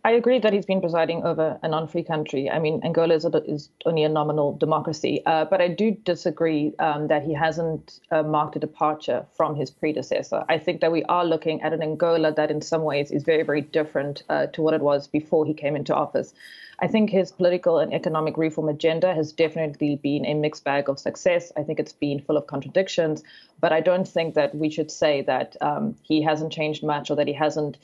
I 0.04 0.12
agree 0.12 0.38
that 0.38 0.52
he's 0.52 0.64
been 0.64 0.80
presiding 0.80 1.24
over 1.24 1.58
a 1.62 1.68
non-free 1.68 2.04
country. 2.04 2.48
I 2.48 2.60
mean, 2.60 2.80
Angola 2.84 3.14
is, 3.14 3.24
a, 3.24 3.28
is 3.44 3.68
only 3.84 4.04
a 4.04 4.08
nominal 4.08 4.56
democracy, 4.56 5.22
uh, 5.26 5.44
but 5.44 5.60
I 5.60 5.68
do 5.68 5.90
disagree 5.90 6.72
um, 6.78 7.08
that 7.08 7.24
he 7.24 7.34
hasn't 7.34 7.98
uh, 8.10 8.22
marked 8.22 8.54
a 8.54 8.60
departure 8.60 9.26
from 9.36 9.56
his 9.56 9.70
predecessor. 9.70 10.44
I 10.48 10.58
think 10.58 10.80
that 10.80 10.92
we 10.92 11.02
are 11.04 11.24
looking 11.24 11.62
at 11.62 11.72
an 11.72 11.82
Angola 11.82 12.32
that, 12.32 12.50
in 12.50 12.62
some 12.62 12.84
ways, 12.84 13.10
is 13.10 13.24
very, 13.24 13.42
very 13.42 13.60
different 13.60 14.22
uh, 14.28 14.46
to 14.46 14.62
what 14.62 14.72
it 14.72 14.82
was 14.82 15.08
before 15.08 15.44
he 15.44 15.52
came 15.52 15.74
into 15.74 15.94
office. 15.94 16.32
I 16.78 16.86
think 16.86 17.10
his 17.10 17.32
political 17.32 17.80
and 17.80 17.92
economic 17.92 18.38
reform 18.38 18.68
agenda 18.68 19.12
has 19.12 19.32
definitely 19.32 19.96
been 19.96 20.24
a 20.24 20.34
mixed 20.34 20.62
bag 20.62 20.88
of 20.88 21.00
success. 21.00 21.50
I 21.56 21.64
think 21.64 21.80
it's 21.80 21.92
been 21.92 22.20
full 22.20 22.36
of 22.36 22.46
contradictions, 22.46 23.24
but 23.60 23.72
I 23.72 23.80
don't 23.80 24.06
think 24.06 24.34
that 24.34 24.54
we 24.54 24.70
should 24.70 24.92
say 24.92 25.22
that 25.22 25.56
um, 25.60 25.96
he 26.02 26.22
hasn't 26.22 26.52
changed 26.52 26.84
much 26.84 27.10
or 27.10 27.16
that 27.16 27.26
he 27.26 27.32
hasn't 27.32 27.78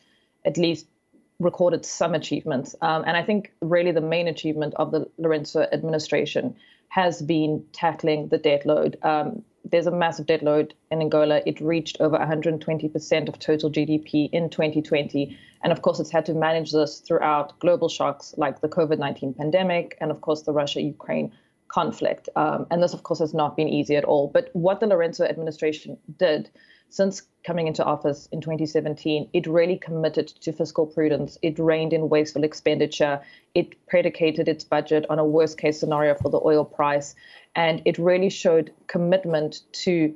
at 0.44 0.56
least 0.56 0.86
recorded 1.40 1.84
some 1.84 2.14
achievements. 2.14 2.74
Um, 2.80 3.04
and 3.06 3.16
I 3.16 3.22
think 3.22 3.52
really 3.60 3.92
the 3.92 4.00
main 4.00 4.28
achievement 4.28 4.74
of 4.76 4.90
the 4.92 5.08
Lourenço 5.20 5.66
administration 5.72 6.56
has 6.88 7.20
been 7.20 7.64
tackling 7.72 8.28
the 8.28 8.38
debt 8.38 8.64
load. 8.64 8.96
Um, 9.02 9.42
there's 9.64 9.86
a 9.86 9.90
massive 9.90 10.26
debt 10.26 10.42
load 10.42 10.74
in 10.90 11.00
Angola. 11.00 11.40
It 11.46 11.60
reached 11.60 11.96
over 12.00 12.16
120% 12.18 13.28
of 13.28 13.38
total 13.38 13.70
GDP 13.70 14.28
in 14.30 14.50
2020. 14.50 15.36
And 15.62 15.72
of 15.72 15.82
course, 15.82 15.98
it's 15.98 16.10
had 16.10 16.26
to 16.26 16.34
manage 16.34 16.70
this 16.70 17.00
throughout 17.00 17.58
global 17.58 17.88
shocks 17.88 18.34
like 18.36 18.60
the 18.60 18.68
COVID 18.68 18.98
19 18.98 19.34
pandemic 19.34 19.96
and, 20.00 20.10
of 20.10 20.20
course, 20.20 20.42
the 20.42 20.52
Russia 20.52 20.82
Ukraine 20.82 21.32
conflict. 21.68 22.28
Um, 22.36 22.66
and 22.70 22.82
this, 22.82 22.92
of 22.92 23.02
course, 23.02 23.20
has 23.20 23.34
not 23.34 23.56
been 23.56 23.68
easy 23.68 23.96
at 23.96 24.04
all. 24.04 24.28
But 24.28 24.50
what 24.52 24.80
the 24.80 24.86
Lourenço 24.86 25.28
administration 25.28 25.98
did 26.18 26.50
since 26.94 27.22
coming 27.44 27.66
into 27.66 27.84
office 27.84 28.28
in 28.30 28.40
2017, 28.40 29.28
it 29.32 29.48
really 29.48 29.76
committed 29.76 30.28
to 30.28 30.52
fiscal 30.52 30.86
prudence. 30.86 31.36
It 31.42 31.58
reined 31.58 31.92
in 31.92 32.08
wasteful 32.08 32.44
expenditure. 32.44 33.20
It 33.52 33.84
predicated 33.88 34.46
its 34.46 34.62
budget 34.62 35.04
on 35.10 35.18
a 35.18 35.24
worst 35.24 35.58
case 35.58 35.80
scenario 35.80 36.14
for 36.14 36.28
the 36.28 36.40
oil 36.44 36.64
price. 36.64 37.16
And 37.56 37.82
it 37.84 37.98
really 37.98 38.30
showed 38.30 38.72
commitment 38.86 39.62
to 39.82 40.14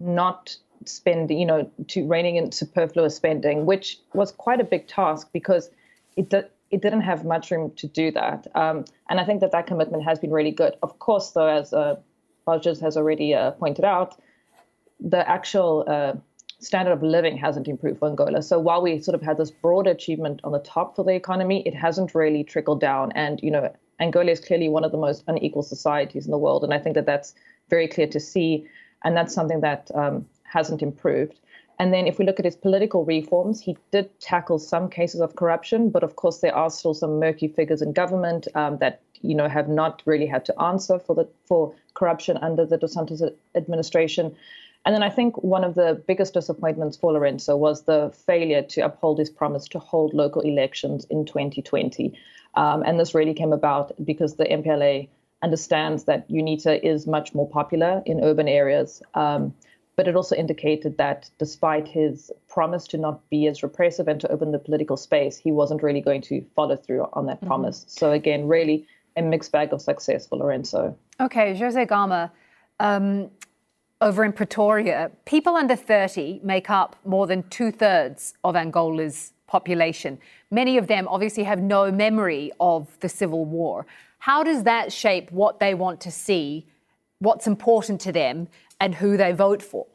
not 0.00 0.54
spend, 0.84 1.30
you 1.30 1.46
know, 1.46 1.70
to 1.86 2.06
reining 2.06 2.36
in 2.36 2.52
superfluous 2.52 3.16
spending, 3.16 3.64
which 3.64 3.98
was 4.12 4.30
quite 4.30 4.60
a 4.60 4.64
big 4.64 4.86
task 4.86 5.30
because 5.32 5.70
it 6.18 6.28
did, 6.28 6.44
it 6.70 6.82
didn't 6.82 7.00
have 7.00 7.24
much 7.24 7.50
room 7.50 7.72
to 7.76 7.86
do 7.86 8.10
that. 8.10 8.46
Um, 8.54 8.84
and 9.08 9.18
I 9.18 9.24
think 9.24 9.40
that 9.40 9.52
that 9.52 9.66
commitment 9.66 10.04
has 10.04 10.18
been 10.18 10.30
really 10.30 10.52
good. 10.52 10.76
Of 10.82 10.98
course, 10.98 11.30
though, 11.30 11.48
as 11.48 11.72
uh, 11.72 11.96
Borges 12.44 12.80
has 12.80 12.98
already 12.98 13.32
uh, 13.32 13.52
pointed 13.52 13.86
out, 13.86 14.18
the 15.00 15.28
actual 15.28 15.84
uh, 15.86 16.14
standard 16.60 16.92
of 16.92 17.02
living 17.02 17.36
hasn't 17.36 17.68
improved 17.68 17.98
for 17.98 18.08
Angola. 18.08 18.42
So 18.42 18.58
while 18.58 18.82
we 18.82 19.00
sort 19.00 19.14
of 19.14 19.22
had 19.22 19.36
this 19.38 19.50
broad 19.50 19.86
achievement 19.86 20.40
on 20.44 20.52
the 20.52 20.58
top 20.58 20.96
for 20.96 21.04
the 21.04 21.14
economy, 21.14 21.62
it 21.66 21.74
hasn't 21.74 22.14
really 22.14 22.44
trickled 22.44 22.80
down. 22.80 23.12
And 23.12 23.40
you 23.42 23.50
know, 23.50 23.72
Angola 24.00 24.30
is 24.30 24.40
clearly 24.40 24.68
one 24.68 24.84
of 24.84 24.92
the 24.92 24.98
most 24.98 25.24
unequal 25.28 25.62
societies 25.62 26.24
in 26.24 26.30
the 26.30 26.38
world, 26.38 26.64
and 26.64 26.74
I 26.74 26.78
think 26.78 26.94
that 26.94 27.06
that's 27.06 27.34
very 27.68 27.88
clear 27.88 28.06
to 28.06 28.20
see, 28.20 28.66
and 29.04 29.16
that's 29.16 29.34
something 29.34 29.60
that 29.60 29.90
um, 29.94 30.26
hasn't 30.44 30.82
improved. 30.82 31.40
And 31.80 31.92
then 31.92 32.06
if 32.08 32.18
we 32.18 32.24
look 32.24 32.40
at 32.40 32.44
his 32.44 32.56
political 32.56 33.04
reforms, 33.04 33.60
he 33.60 33.76
did 33.92 34.18
tackle 34.20 34.58
some 34.58 34.90
cases 34.90 35.20
of 35.20 35.36
corruption, 35.36 35.90
but 35.90 36.02
of 36.02 36.16
course 36.16 36.38
there 36.38 36.54
are 36.54 36.70
still 36.70 36.94
some 36.94 37.20
murky 37.20 37.46
figures 37.46 37.82
in 37.82 37.92
government 37.92 38.48
um, 38.56 38.78
that 38.78 39.00
you 39.22 39.34
know 39.34 39.48
have 39.48 39.68
not 39.68 40.02
really 40.04 40.26
had 40.26 40.44
to 40.44 40.60
answer 40.60 40.98
for 40.98 41.14
the 41.14 41.28
for 41.46 41.72
corruption 41.94 42.36
under 42.38 42.66
the 42.66 42.76
Dos 42.76 42.94
Santos 42.94 43.22
administration. 43.54 44.34
And 44.88 44.94
then 44.94 45.02
I 45.02 45.10
think 45.10 45.36
one 45.42 45.64
of 45.64 45.74
the 45.74 46.02
biggest 46.06 46.32
disappointments 46.32 46.96
for 46.96 47.12
Lourenço 47.12 47.58
was 47.58 47.82
the 47.82 48.10
failure 48.24 48.62
to 48.62 48.80
uphold 48.80 49.18
his 49.18 49.28
promise 49.28 49.68
to 49.68 49.78
hold 49.78 50.14
local 50.14 50.40
elections 50.40 51.04
in 51.10 51.26
2020. 51.26 52.18
Um, 52.54 52.82
and 52.84 52.98
this 52.98 53.14
really 53.14 53.34
came 53.34 53.52
about 53.52 53.92
because 54.02 54.36
the 54.36 54.46
MPLA 54.46 55.10
understands 55.42 56.04
that 56.04 56.26
UNITA 56.30 56.82
is 56.82 57.06
much 57.06 57.34
more 57.34 57.46
popular 57.46 58.02
in 58.06 58.24
urban 58.24 58.48
areas. 58.48 59.02
Um, 59.12 59.52
but 59.96 60.08
it 60.08 60.16
also 60.16 60.34
indicated 60.34 60.96
that 60.96 61.28
despite 61.38 61.86
his 61.86 62.32
promise 62.48 62.86
to 62.86 62.96
not 62.96 63.28
be 63.28 63.46
as 63.46 63.62
repressive 63.62 64.08
and 64.08 64.18
to 64.22 64.32
open 64.32 64.52
the 64.52 64.58
political 64.58 64.96
space, 64.96 65.36
he 65.36 65.52
wasn't 65.52 65.82
really 65.82 66.00
going 66.00 66.22
to 66.22 66.42
follow 66.56 66.76
through 66.76 67.06
on 67.12 67.26
that 67.26 67.36
mm-hmm. 67.40 67.48
promise. 67.48 67.84
So, 67.88 68.12
again, 68.12 68.48
really 68.48 68.86
a 69.18 69.20
mixed 69.20 69.52
bag 69.52 69.74
of 69.74 69.82
success 69.82 70.26
for 70.26 70.38
Lourenço. 70.38 70.94
Okay, 71.20 71.54
Jose 71.58 71.84
Gama, 71.84 72.32
um, 72.80 73.30
over 74.00 74.24
in 74.24 74.32
Pretoria, 74.32 75.10
people 75.24 75.56
under 75.56 75.76
30 75.76 76.40
make 76.42 76.70
up 76.70 76.96
more 77.04 77.26
than 77.26 77.42
two 77.48 77.72
thirds 77.72 78.34
of 78.44 78.54
Angola's 78.54 79.32
population. 79.46 80.18
Many 80.50 80.78
of 80.78 80.86
them 80.86 81.08
obviously 81.08 81.44
have 81.44 81.60
no 81.60 81.90
memory 81.90 82.52
of 82.60 82.86
the 83.00 83.08
civil 83.08 83.44
war. 83.44 83.86
How 84.20 84.42
does 84.42 84.62
that 84.64 84.92
shape 84.92 85.30
what 85.32 85.58
they 85.58 85.74
want 85.74 86.00
to 86.02 86.10
see, 86.10 86.66
what's 87.18 87.46
important 87.46 88.00
to 88.02 88.12
them, 88.12 88.48
and 88.80 88.94
who 88.94 89.16
they 89.16 89.32
vote 89.32 89.62
for? 89.62 89.86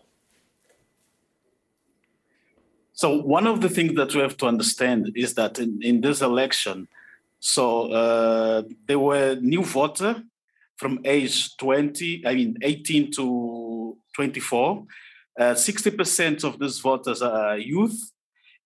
So, 2.94 3.18
one 3.22 3.48
of 3.48 3.62
the 3.62 3.70
things 3.70 3.96
that 3.96 4.14
we 4.14 4.22
have 4.22 4.38
to 4.38 4.46
understand 4.46 5.12
is 5.16 5.34
that 5.34 5.58
in, 5.60 5.82
in 5.82 6.02
this 6.02 6.22
election, 6.22 6.88
so 7.40 7.92
uh, 7.92 8.64
there 8.88 9.00
were 9.00 9.36
new 9.42 9.64
voters 9.64 10.18
from 10.76 11.00
age 11.06 11.58
20, 11.58 12.24
I 12.26 12.36
mean 12.36 12.58
18 12.62 13.12
to 13.14 13.24
24. 14.16 14.86
Uh, 15.40 15.44
60% 15.54 16.44
of 16.44 16.60
these 16.60 16.80
voters 16.80 17.22
are 17.22 17.58
youth. 17.58 18.12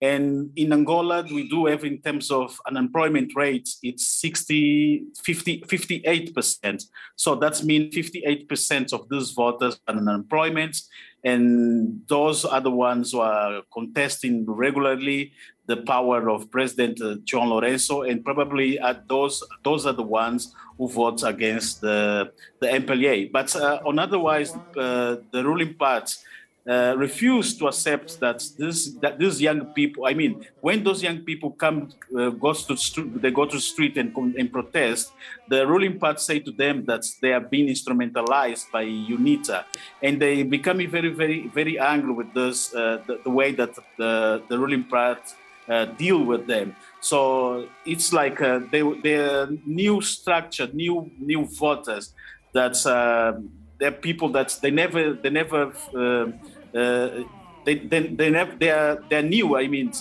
And 0.02 0.52
in 0.56 0.74
Angola, 0.74 1.24
we 1.24 1.50
do 1.50 1.66
have 1.66 1.84
in 1.84 2.00
terms 2.00 2.30
of 2.30 2.60
unemployment 2.68 3.34
rates, 3.36 3.80
it's 3.82 4.08
60, 4.08 5.06
50, 5.24 5.62
58%. 5.62 6.84
So 7.16 7.36
that 7.36 7.64
means 7.64 7.96
58% 7.96 8.94
of 8.94 9.10
these 9.10 9.32
voters 9.32 9.80
are 9.88 9.96
unemployment. 9.96 10.78
And 11.24 12.02
those 12.08 12.46
are 12.46 12.62
the 12.62 12.72
ones 12.72 13.12
who 13.12 13.22
are 13.22 13.64
contesting 13.74 14.46
regularly 14.48 15.34
the 15.66 15.78
power 15.78 16.30
of 16.30 16.50
President 16.50 17.02
uh, 17.02 17.18
João 17.26 17.48
Lourenço, 17.48 18.10
and 18.10 18.24
probably 18.24 18.80
uh, 18.80 18.96
those 19.08 19.44
those 19.64 19.86
are 19.86 19.94
the 19.94 20.04
ones 20.04 20.56
who 20.78 20.88
vote 20.88 21.24
against 21.24 21.82
the 21.82 22.32
the 22.62 22.68
MPLA. 22.68 23.32
But 23.32 23.54
uh, 23.56 23.82
on 23.86 24.00
otherwise, 24.00 24.56
uh, 24.78 25.18
the 25.32 25.44
ruling 25.44 25.74
party 25.76 26.16
uh, 26.68 26.96
refuse 26.98 27.58
to 27.58 27.68
accept 27.68 28.20
that 28.20 28.44
this 28.58 28.92
that 29.02 29.18
these 29.18 29.42
young 29.42 29.66
people. 29.74 30.06
I 30.06 30.14
mean, 30.14 30.46
when 30.60 30.84
those 30.84 31.02
young 31.02 31.20
people 31.20 31.52
come 31.52 31.90
uh, 32.18 32.30
goes 32.32 32.66
to 32.66 32.76
st- 32.76 33.22
they 33.22 33.32
go 33.32 33.46
to 33.46 33.56
the 33.56 33.62
street 33.62 33.96
and 33.96 34.12
and 34.38 34.52
protest, 34.52 35.14
the 35.48 35.66
ruling 35.66 35.98
party 35.98 36.20
say 36.20 36.40
to 36.40 36.52
them 36.52 36.84
that 36.86 37.06
they 37.22 37.32
are 37.32 37.40
being 37.40 37.70
instrumentalized 37.70 38.70
by 38.70 38.84
UNITA, 38.84 39.64
and 40.04 40.22
they 40.22 40.44
become 40.44 40.86
very 40.92 41.10
very 41.10 41.48
very 41.48 41.80
angry 41.80 42.12
with 42.12 42.34
this 42.34 42.76
uh, 42.76 43.02
the, 43.08 43.20
the, 43.24 43.30
way 43.30 43.54
that 43.54 43.74
the 43.98 44.44
the 44.50 44.60
ruling 44.60 44.84
party. 44.84 45.22
Uh, 45.70 45.84
deal 45.84 46.24
with 46.24 46.48
them. 46.48 46.74
So 47.02 47.68
it's 47.86 48.14
like 48.14 48.40
uh, 48.40 48.62
they 48.72 48.82
they're 49.04 49.50
new 49.66 50.00
structure, 50.00 50.70
new 50.72 51.12
new 51.20 51.44
voters. 51.44 52.14
That's 52.54 52.86
uh, 52.86 53.34
they're 53.78 53.92
people 53.92 54.30
that 54.30 54.58
they 54.62 54.72
never 54.72 55.14
they 55.14 55.30
never 55.30 55.74
uh, 56.74 57.24
they 57.66 57.76
they 57.76 58.08
they 58.08 58.30
never 58.30 58.56
they 58.56 58.70
are 58.70 59.04
they're 59.10 59.24
new. 59.24 59.58
I 59.58 59.68
mean, 59.68 59.92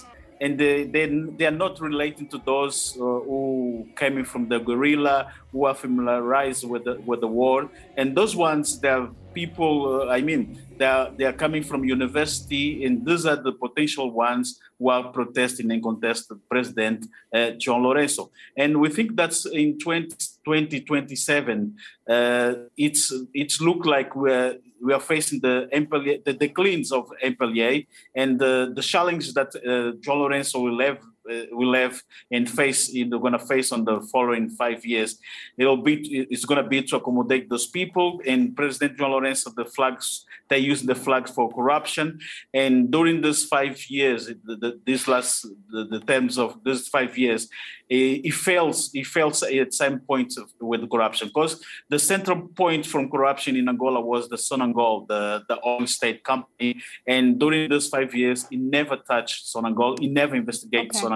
and 0.40 0.58
they, 0.58 0.84
they, 0.84 1.06
they 1.06 1.46
are 1.46 1.50
not 1.50 1.80
relating 1.80 2.28
to 2.28 2.38
those 2.44 2.94
uh, 2.96 3.00
who 3.00 3.86
came 3.96 4.22
from 4.24 4.48
the 4.48 4.58
guerrilla, 4.58 5.32
who 5.52 5.64
are 5.64 5.74
familiarized 5.74 6.68
with 6.68 6.84
the, 6.84 7.00
with 7.06 7.20
the 7.20 7.26
war. 7.26 7.70
And 7.96 8.16
those 8.16 8.36
ones, 8.36 8.78
they're 8.78 9.08
people, 9.32 10.02
uh, 10.02 10.12
I 10.12 10.20
mean, 10.20 10.58
they're, 10.78 11.10
they're 11.16 11.32
coming 11.32 11.62
from 11.62 11.84
university, 11.84 12.84
and 12.84 13.04
these 13.04 13.26
are 13.26 13.36
the 13.36 13.52
potential 13.52 14.10
ones 14.10 14.60
who 14.78 14.90
are 14.90 15.10
protesting 15.12 15.70
and 15.70 15.82
contesting 15.82 16.40
President 16.50 17.06
uh, 17.32 17.52
João 17.58 17.80
Lourenço. 17.80 18.30
And 18.56 18.80
we 18.80 18.88
think 18.88 19.16
that's 19.16 19.46
in 19.46 19.78
20, 19.78 20.08
2027, 20.44 21.76
uh, 22.08 22.54
it's, 22.76 23.12
it's 23.34 23.60
look 23.60 23.86
like 23.86 24.14
we're 24.14 24.58
we 24.82 24.92
are 24.92 25.00
facing 25.00 25.40
the 25.40 25.68
MPLA, 25.72 26.24
the 26.24 26.32
declines 26.32 26.92
of 26.92 27.10
MPLA 27.24 27.86
and 28.14 28.38
the, 28.38 28.72
the 28.74 28.82
challenge 28.82 29.32
that 29.34 29.54
uh, 29.56 29.96
João 30.00 30.18
Lourenço 30.18 30.62
will 30.62 30.80
have 30.80 30.98
uh, 31.30 31.46
will 31.52 31.74
have 31.74 32.02
and 32.30 32.48
face 32.48 32.92
they're 32.92 33.18
going 33.18 33.32
to 33.32 33.38
face 33.38 33.72
on 33.72 33.84
the 33.84 34.00
following 34.12 34.48
five 34.50 34.84
years. 34.84 35.18
It'll 35.58 35.82
be 35.82 36.26
it's 36.30 36.44
going 36.44 36.62
to 36.62 36.68
be 36.68 36.82
to 36.82 36.96
accommodate 36.96 37.48
those 37.48 37.66
people. 37.66 38.20
And 38.26 38.56
President 38.56 38.98
João 38.98 39.10
Lourenço, 39.10 39.54
the 39.54 39.64
flags 39.64 40.24
they 40.48 40.58
use 40.58 40.82
the 40.82 40.94
flags 40.94 41.30
for 41.30 41.52
corruption. 41.52 42.20
And 42.54 42.90
during 42.90 43.20
these 43.20 43.44
five 43.44 43.84
years, 43.90 44.26
the, 44.26 44.56
the, 44.56 44.80
this 44.86 45.08
last 45.08 45.46
the, 45.70 45.84
the 45.84 46.00
terms 46.00 46.38
of 46.38 46.62
these 46.64 46.88
five 46.88 47.18
years, 47.18 47.48
it, 47.88 48.26
it 48.26 48.34
fails. 48.34 48.90
It 48.94 49.06
fails 49.06 49.42
at 49.42 49.74
some 49.74 50.00
point 50.00 50.34
with 50.60 50.88
corruption 50.90 51.28
because 51.28 51.62
the 51.88 51.98
central 51.98 52.48
point 52.48 52.86
from 52.86 53.10
corruption 53.10 53.56
in 53.56 53.68
Angola 53.68 54.00
was 54.00 54.28
the 54.28 54.36
Sonangol, 54.36 55.06
the 55.08 55.44
the 55.48 55.58
oil 55.64 55.86
state 55.86 56.22
company. 56.24 56.80
And 57.06 57.38
during 57.38 57.68
those 57.68 57.88
five 57.88 58.14
years, 58.14 58.46
it 58.50 58.58
never 58.58 58.96
touched 58.96 59.46
Sonangol. 59.52 60.02
It 60.02 60.10
never 60.10 60.36
investigated 60.36 60.94
okay. 60.94 61.00
Sonangol. 61.00 61.15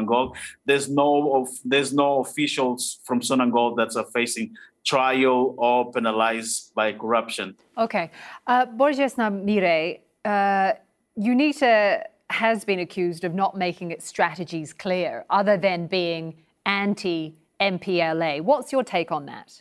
There's 0.66 0.88
no 0.88 1.35
of 1.35 1.49
there's 1.64 1.92
no 1.92 2.21
officials 2.21 2.99
from 3.04 3.21
Sonangol 3.21 3.76
that 3.76 3.97
are 3.97 4.11
facing 4.12 4.57
trial 4.85 5.54
or 5.59 5.92
penalized 5.92 6.75
by 6.75 6.92
corruption. 6.92 7.57
Okay. 7.76 8.11
Uh, 8.47 8.66
Borges 8.66 9.14
Nhamirre, 9.14 10.00
uh, 10.25 10.73
UNITA 11.19 12.04
has 12.30 12.64
been 12.64 12.78
accused 12.78 13.25
of 13.25 13.35
not 13.35 13.57
making 13.57 13.90
its 13.90 14.07
strategies 14.07 14.73
clear, 14.73 15.25
other 15.30 15.57
than 15.57 15.87
being 15.87 16.35
anti 16.64 17.35
MPLA. 17.61 18.40
What's 18.40 18.73
your 18.73 18.85
take 18.85 19.12
on 19.12 19.26
that? 19.26 19.61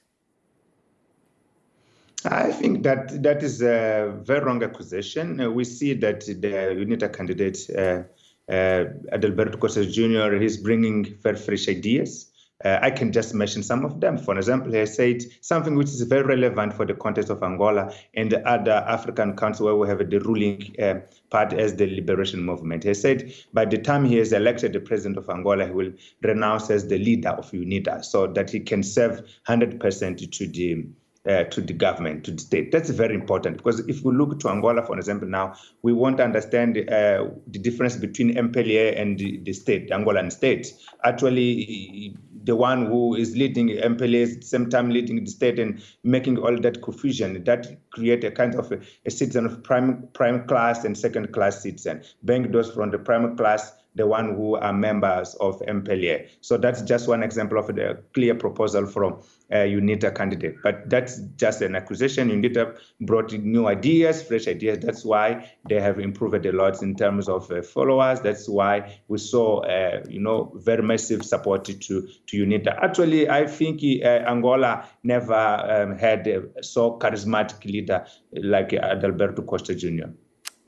I 2.25 2.51
think 2.51 2.83
that 2.83 3.23
that 3.23 3.43
is 3.43 3.61
a 3.61 4.13
very 4.23 4.41
wrong 4.41 4.61
accusation. 4.61 5.39
Uh, 5.39 5.49
we 5.49 5.63
see 5.63 5.93
that 5.93 6.21
the 6.25 6.75
UNITA 6.83 7.13
candidate, 7.13 7.69
uh, 7.77 8.03
Adalberto 8.49 9.59
Costa 9.59 9.85
Jr., 9.85 10.35
he's 10.37 10.57
bringing 10.57 11.05
very 11.21 11.37
fresh 11.37 11.67
ideas. 11.69 12.29
Uh, 12.65 12.77
I 12.81 12.91
can 12.91 13.13
just 13.13 13.33
mention 13.33 13.63
some 13.63 13.85
of 13.85 14.01
them. 14.01 14.17
For 14.17 14.35
example, 14.35 14.73
he 14.73 14.85
said 14.85 15.23
something 15.39 15.75
which 15.75 15.87
is 15.87 16.01
very 16.01 16.23
relevant 16.23 16.73
for 16.73 16.85
the 16.85 16.93
context 16.93 17.29
of 17.29 17.41
Angola 17.41 17.93
and 18.15 18.29
the 18.29 18.45
other 18.45 18.83
African 18.85 19.37
countries 19.37 19.61
where 19.61 19.77
we 19.77 19.87
have 19.87 19.99
the 20.09 20.19
ruling 20.19 20.75
uh, 20.77 20.95
part 21.29 21.53
as 21.53 21.75
the 21.75 21.87
liberation 21.87 22.43
movement. 22.43 22.83
He 22.83 22.93
said 22.93 23.33
by 23.53 23.63
the 23.63 23.77
time 23.77 24.03
he 24.03 24.19
is 24.19 24.33
elected 24.33 24.73
the 24.73 24.81
president 24.81 25.17
of 25.17 25.29
Angola, 25.29 25.67
he 25.67 25.71
will 25.71 25.93
renounce 26.21 26.69
as 26.69 26.85
the 26.85 26.97
leader 26.97 27.29
of 27.29 27.49
UNITA 27.49 28.03
so 28.03 28.27
that 28.27 28.49
he 28.49 28.59
can 28.59 28.83
serve 28.83 29.25
100% 29.47 30.31
to 30.31 30.47
the 30.47 30.85
uh, 31.27 31.43
to 31.45 31.61
the 31.61 31.73
government, 31.73 32.23
to 32.23 32.31
the 32.31 32.39
state. 32.39 32.71
That's 32.71 32.89
very 32.89 33.15
important 33.15 33.57
because 33.57 33.79
if 33.87 34.03
we 34.03 34.13
look 34.13 34.39
to 34.39 34.49
Angola, 34.49 34.85
for 34.85 34.97
example, 34.97 35.27
now 35.27 35.55
we 35.81 35.93
want 35.93 36.17
to 36.17 36.23
understand 36.23 36.77
uh, 36.77 37.25
the 37.47 37.59
difference 37.59 37.95
between 37.97 38.35
MPLA 38.35 38.99
and 38.99 39.17
the, 39.17 39.37
the 39.43 39.53
state, 39.53 39.89
the 39.89 39.95
Angolan 39.95 40.31
state. 40.31 40.73
Actually, 41.03 42.15
the 42.43 42.55
one 42.55 42.85
who 42.85 43.15
is 43.15 43.35
leading 43.35 43.69
MPLA 43.69 44.31
at 44.31 44.41
the 44.41 44.47
same 44.47 44.69
time 44.69 44.89
leading 44.89 45.23
the 45.23 45.29
state 45.29 45.59
and 45.59 45.83
making 46.03 46.37
all 46.37 46.57
that 46.59 46.81
confusion, 46.81 47.43
that 47.43 47.67
create 47.91 48.23
a 48.23 48.31
kind 48.31 48.55
of 48.55 48.71
a, 48.71 48.79
a 49.05 49.11
citizen 49.11 49.45
of 49.45 49.61
prime 49.63 50.07
prime 50.13 50.47
class 50.47 50.85
and 50.85 50.97
second 50.97 51.33
class 51.33 51.61
citizen. 51.61 52.01
Bank 52.23 52.51
those 52.51 52.71
from 52.71 52.91
the 52.91 52.99
prime 52.99 53.35
class 53.35 53.73
the 53.99 54.07
one 54.07 54.33
who 54.35 54.55
are 54.55 54.71
members 54.71 55.35
of 55.35 55.59
MPLA. 55.67 56.29
So 56.39 56.57
that's 56.57 56.81
just 56.81 57.07
one 57.09 57.21
example 57.21 57.59
of 57.59 57.67
the 57.67 58.01
clear 58.13 58.33
proposal 58.33 58.85
from 58.85 59.21
a 59.51 59.57
UNITA 59.77 60.15
candidate. 60.15 60.55
But 60.63 60.89
that's 60.89 61.19
just 61.35 61.61
an 61.61 61.75
accusation. 61.75 62.29
UNITA 62.29 62.77
brought 63.01 63.33
new 63.33 63.67
ideas, 63.67 64.23
fresh 64.23 64.47
ideas. 64.47 64.79
That's 64.79 65.03
why 65.03 65.51
they 65.67 65.81
have 65.81 65.99
improved 65.99 66.45
a 66.45 66.53
lot 66.53 66.81
in 66.81 66.95
terms 66.95 67.27
of 67.27 67.51
uh, 67.51 67.61
followers. 67.61 68.21
That's 68.21 68.47
why 68.47 69.01
we 69.09 69.17
saw, 69.17 69.59
uh, 69.63 70.01
you 70.07 70.21
know, 70.21 70.53
very 70.55 70.81
massive 70.81 71.25
support 71.25 71.65
to 71.65 71.73
to 71.73 72.33
UNITA. 72.45 72.81
Actually, 72.81 73.29
I 73.29 73.47
think 73.47 73.81
uh, 73.83 74.31
Angola 74.33 74.85
never 75.03 75.33
um, 75.33 75.97
had 75.97 76.25
a 76.27 76.63
so 76.63 76.97
charismatic 76.99 77.65
leader 77.65 78.05
like 78.31 78.69
Adalberto 78.69 79.45
Costa 79.45 79.75
Jr. 79.75 80.09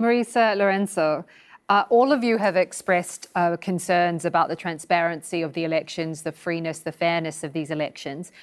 Marisa 0.01 0.53
Lourenço. 0.57 1.23
Uh, 1.71 1.85
all 1.89 2.11
of 2.11 2.21
you 2.21 2.35
have 2.35 2.57
expressed 2.57 3.27
uh, 3.33 3.55
concerns 3.55 4.25
about 4.25 4.49
the 4.49 4.55
transparency 4.57 5.41
of 5.41 5.53
the 5.53 5.63
elections, 5.63 6.21
the 6.21 6.31
freeness, 6.33 6.79
the 6.79 6.91
fairness 6.91 7.45
of 7.45 7.53
these 7.53 7.71
elections. 7.71 8.33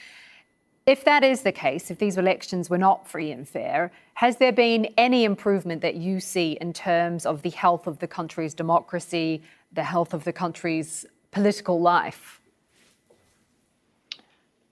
If 0.86 1.04
that 1.04 1.22
is 1.22 1.42
the 1.42 1.52
case, 1.52 1.90
if 1.90 1.98
these 1.98 2.16
elections 2.16 2.70
were 2.70 2.78
not 2.78 3.06
free 3.06 3.30
and 3.30 3.46
fair, 3.46 3.92
has 4.14 4.38
there 4.38 4.50
been 4.50 4.86
any 4.96 5.24
improvement 5.24 5.82
that 5.82 5.96
you 5.96 6.20
see 6.20 6.52
in 6.58 6.72
terms 6.72 7.26
of 7.26 7.42
the 7.42 7.50
health 7.50 7.86
of 7.86 7.98
the 7.98 8.08
country's 8.08 8.54
democracy, 8.54 9.42
the 9.74 9.84
health 9.84 10.14
of 10.14 10.24
the 10.24 10.32
country's 10.32 11.04
political 11.30 11.82
life? 11.82 12.40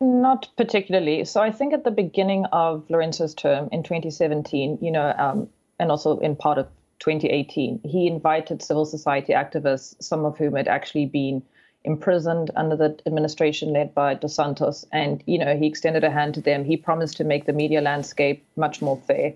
Not 0.00 0.48
particularly. 0.56 1.26
So 1.26 1.42
I 1.42 1.50
think 1.50 1.74
at 1.74 1.84
the 1.84 1.90
beginning 1.90 2.46
of 2.52 2.88
Lourenço's 2.88 3.34
term 3.34 3.68
in 3.70 3.82
2017, 3.82 4.78
you 4.80 4.90
know, 4.90 5.12
um, 5.18 5.50
and 5.78 5.90
also 5.90 6.18
in 6.20 6.36
part 6.36 6.56
of 6.56 6.68
2018, 6.98 7.80
he 7.84 8.06
invited 8.06 8.62
civil 8.62 8.84
society 8.84 9.32
activists, 9.32 10.02
some 10.02 10.24
of 10.24 10.36
whom 10.38 10.54
had 10.54 10.68
actually 10.68 11.06
been 11.06 11.42
imprisoned 11.84 12.50
under 12.56 12.76
the 12.76 12.98
administration 13.06 13.72
led 13.72 13.94
by 13.94 14.14
Dos 14.14 14.34
Santos. 14.34 14.84
And, 14.92 15.22
you 15.26 15.38
know, 15.38 15.56
he 15.56 15.66
extended 15.66 16.04
a 16.04 16.10
hand 16.10 16.34
to 16.34 16.40
them. 16.40 16.64
He 16.64 16.76
promised 16.76 17.16
to 17.18 17.24
make 17.24 17.46
the 17.46 17.52
media 17.52 17.80
landscape 17.80 18.44
much 18.56 18.82
more 18.82 19.00
fair. 19.06 19.34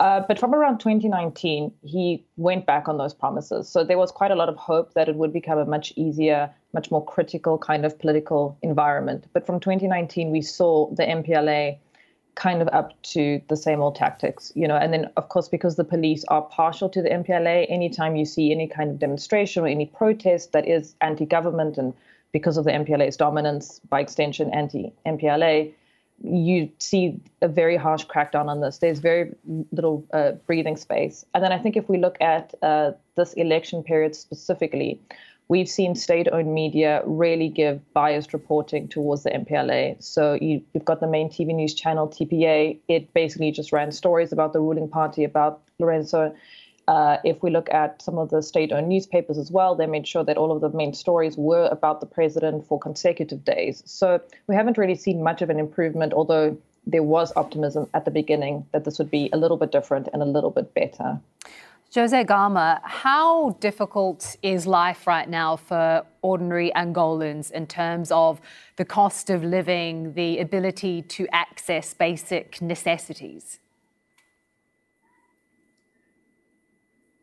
Uh, 0.00 0.20
but 0.26 0.38
from 0.38 0.54
around 0.54 0.78
2019, 0.80 1.72
he 1.82 2.24
went 2.36 2.66
back 2.66 2.88
on 2.88 2.98
those 2.98 3.14
promises. 3.14 3.68
So 3.68 3.84
there 3.84 3.98
was 3.98 4.10
quite 4.10 4.32
a 4.32 4.34
lot 4.34 4.48
of 4.48 4.56
hope 4.56 4.94
that 4.94 5.08
it 5.08 5.14
would 5.14 5.32
become 5.32 5.58
a 5.58 5.64
much 5.64 5.92
easier, 5.94 6.50
much 6.72 6.90
more 6.90 7.04
critical 7.04 7.58
kind 7.58 7.84
of 7.84 7.96
political 7.98 8.58
environment. 8.62 9.26
But 9.32 9.46
from 9.46 9.60
2019, 9.60 10.30
we 10.30 10.42
saw 10.42 10.92
the 10.94 11.04
MPLA 11.04 11.78
kind 12.34 12.60
of 12.60 12.68
up 12.72 13.00
to 13.02 13.40
the 13.48 13.56
same 13.56 13.80
old 13.80 13.94
tactics, 13.94 14.52
you 14.54 14.66
know. 14.66 14.76
And 14.76 14.92
then, 14.92 15.10
of 15.16 15.28
course, 15.28 15.48
because 15.48 15.76
the 15.76 15.84
police 15.84 16.24
are 16.28 16.42
partial 16.42 16.88
to 16.88 17.02
the 17.02 17.08
MPLA, 17.08 17.66
anytime 17.68 18.16
you 18.16 18.24
see 18.24 18.50
any 18.50 18.66
kind 18.66 18.90
of 18.90 18.98
demonstration 18.98 19.62
or 19.64 19.68
any 19.68 19.86
protest 19.86 20.52
that 20.52 20.66
is 20.66 20.94
anti-government, 21.00 21.78
and 21.78 21.94
because 22.32 22.56
of 22.56 22.64
the 22.64 22.72
MPLA's 22.72 23.16
dominance, 23.16 23.80
by 23.88 24.00
extension, 24.00 24.50
anti-MPLA, 24.52 25.72
you 26.22 26.70
see 26.78 27.20
a 27.42 27.48
very 27.48 27.76
harsh 27.76 28.06
crackdown 28.06 28.46
on 28.46 28.60
this. 28.60 28.78
There's 28.78 28.98
very 28.98 29.34
little 29.72 30.04
uh, 30.12 30.32
breathing 30.46 30.76
space. 30.76 31.24
And 31.34 31.42
then 31.42 31.52
I 31.52 31.58
think 31.58 31.76
if 31.76 31.88
we 31.88 31.98
look 31.98 32.16
at 32.20 32.54
uh, 32.62 32.92
this 33.16 33.32
election 33.34 33.82
period 33.82 34.14
specifically, 34.14 35.00
we've 35.48 35.68
seen 35.68 35.94
state-owned 35.94 36.52
media 36.52 37.02
really 37.04 37.48
give 37.48 37.80
biased 37.92 38.32
reporting 38.32 38.88
towards 38.88 39.24
the 39.24 39.30
MPLA. 39.30 40.02
So 40.02 40.38
you, 40.40 40.62
have 40.74 40.84
got 40.84 41.00
the 41.00 41.06
main 41.06 41.28
TV 41.28 41.54
news 41.54 41.74
channel, 41.74 42.08
TPA. 42.08 42.78
It 42.88 43.12
basically 43.12 43.50
just 43.50 43.72
ran 43.72 43.92
stories 43.92 44.32
about 44.32 44.52
the 44.52 44.60
ruling 44.60 44.88
party, 44.88 45.24
about 45.24 45.62
Lourenço. 45.80 46.34
Uh, 46.86 47.16
if 47.24 47.42
we 47.42 47.50
look 47.50 47.72
at 47.72 48.02
some 48.02 48.18
of 48.18 48.30
the 48.30 48.42
state-owned 48.42 48.88
newspapers 48.88 49.38
as 49.38 49.50
well, 49.50 49.74
they 49.74 49.86
made 49.86 50.06
sure 50.06 50.24
that 50.24 50.36
all 50.36 50.52
of 50.52 50.60
the 50.60 50.70
main 50.76 50.92
stories 50.92 51.36
were 51.36 51.68
about 51.70 52.00
the 52.00 52.06
president 52.06 52.66
for 52.66 52.78
consecutive 52.78 53.44
days. 53.44 53.82
So 53.86 54.20
we 54.48 54.54
haven't 54.54 54.76
really 54.76 54.94
seen 54.94 55.22
much 55.22 55.40
of 55.40 55.50
an 55.50 55.58
improvement, 55.58 56.12
although 56.12 56.56
there 56.86 57.02
was 57.02 57.32
optimism 57.36 57.88
at 57.94 58.04
the 58.04 58.10
beginning 58.10 58.66
that 58.72 58.84
this 58.84 58.98
would 58.98 59.10
be 59.10 59.30
a 59.32 59.38
little 59.38 59.56
bit 59.56 59.72
different 59.72 60.08
and 60.12 60.22
a 60.22 60.26
little 60.26 60.50
bit 60.50 60.74
better. 60.74 61.18
Jose 61.94 62.24
Gama, 62.24 62.80
how 62.82 63.50
difficult 63.60 64.36
is 64.42 64.66
life 64.66 65.06
right 65.06 65.28
now 65.28 65.54
for 65.54 66.04
ordinary 66.22 66.72
Angolans 66.74 67.52
in 67.52 67.68
terms 67.68 68.10
of 68.10 68.40
the 68.74 68.84
cost 68.84 69.30
of 69.30 69.44
living, 69.44 70.14
the 70.14 70.40
ability 70.40 71.02
to 71.02 71.28
access 71.30 71.94
basic 71.94 72.60
necessities? 72.60 73.60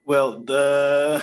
Well, 0.05 0.39
the 0.39 1.21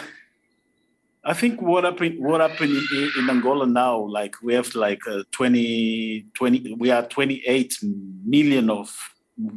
I 1.25 1.33
think 1.33 1.63
what 1.63 1.85
happened 1.85 2.23
what 2.23 2.43
happened 2.43 2.77
in, 2.93 3.11
in, 3.19 3.31
Angola 3.31 3.67
now, 3.67 3.99
like 3.99 4.35
we 4.43 4.53
have 4.55 4.75
like 4.75 5.07
uh, 5.07 5.23
20, 5.33 6.27
20, 6.35 6.75
we 6.75 6.91
are 6.91 7.07
28 7.07 7.79
million 8.27 8.69
of 8.69 8.95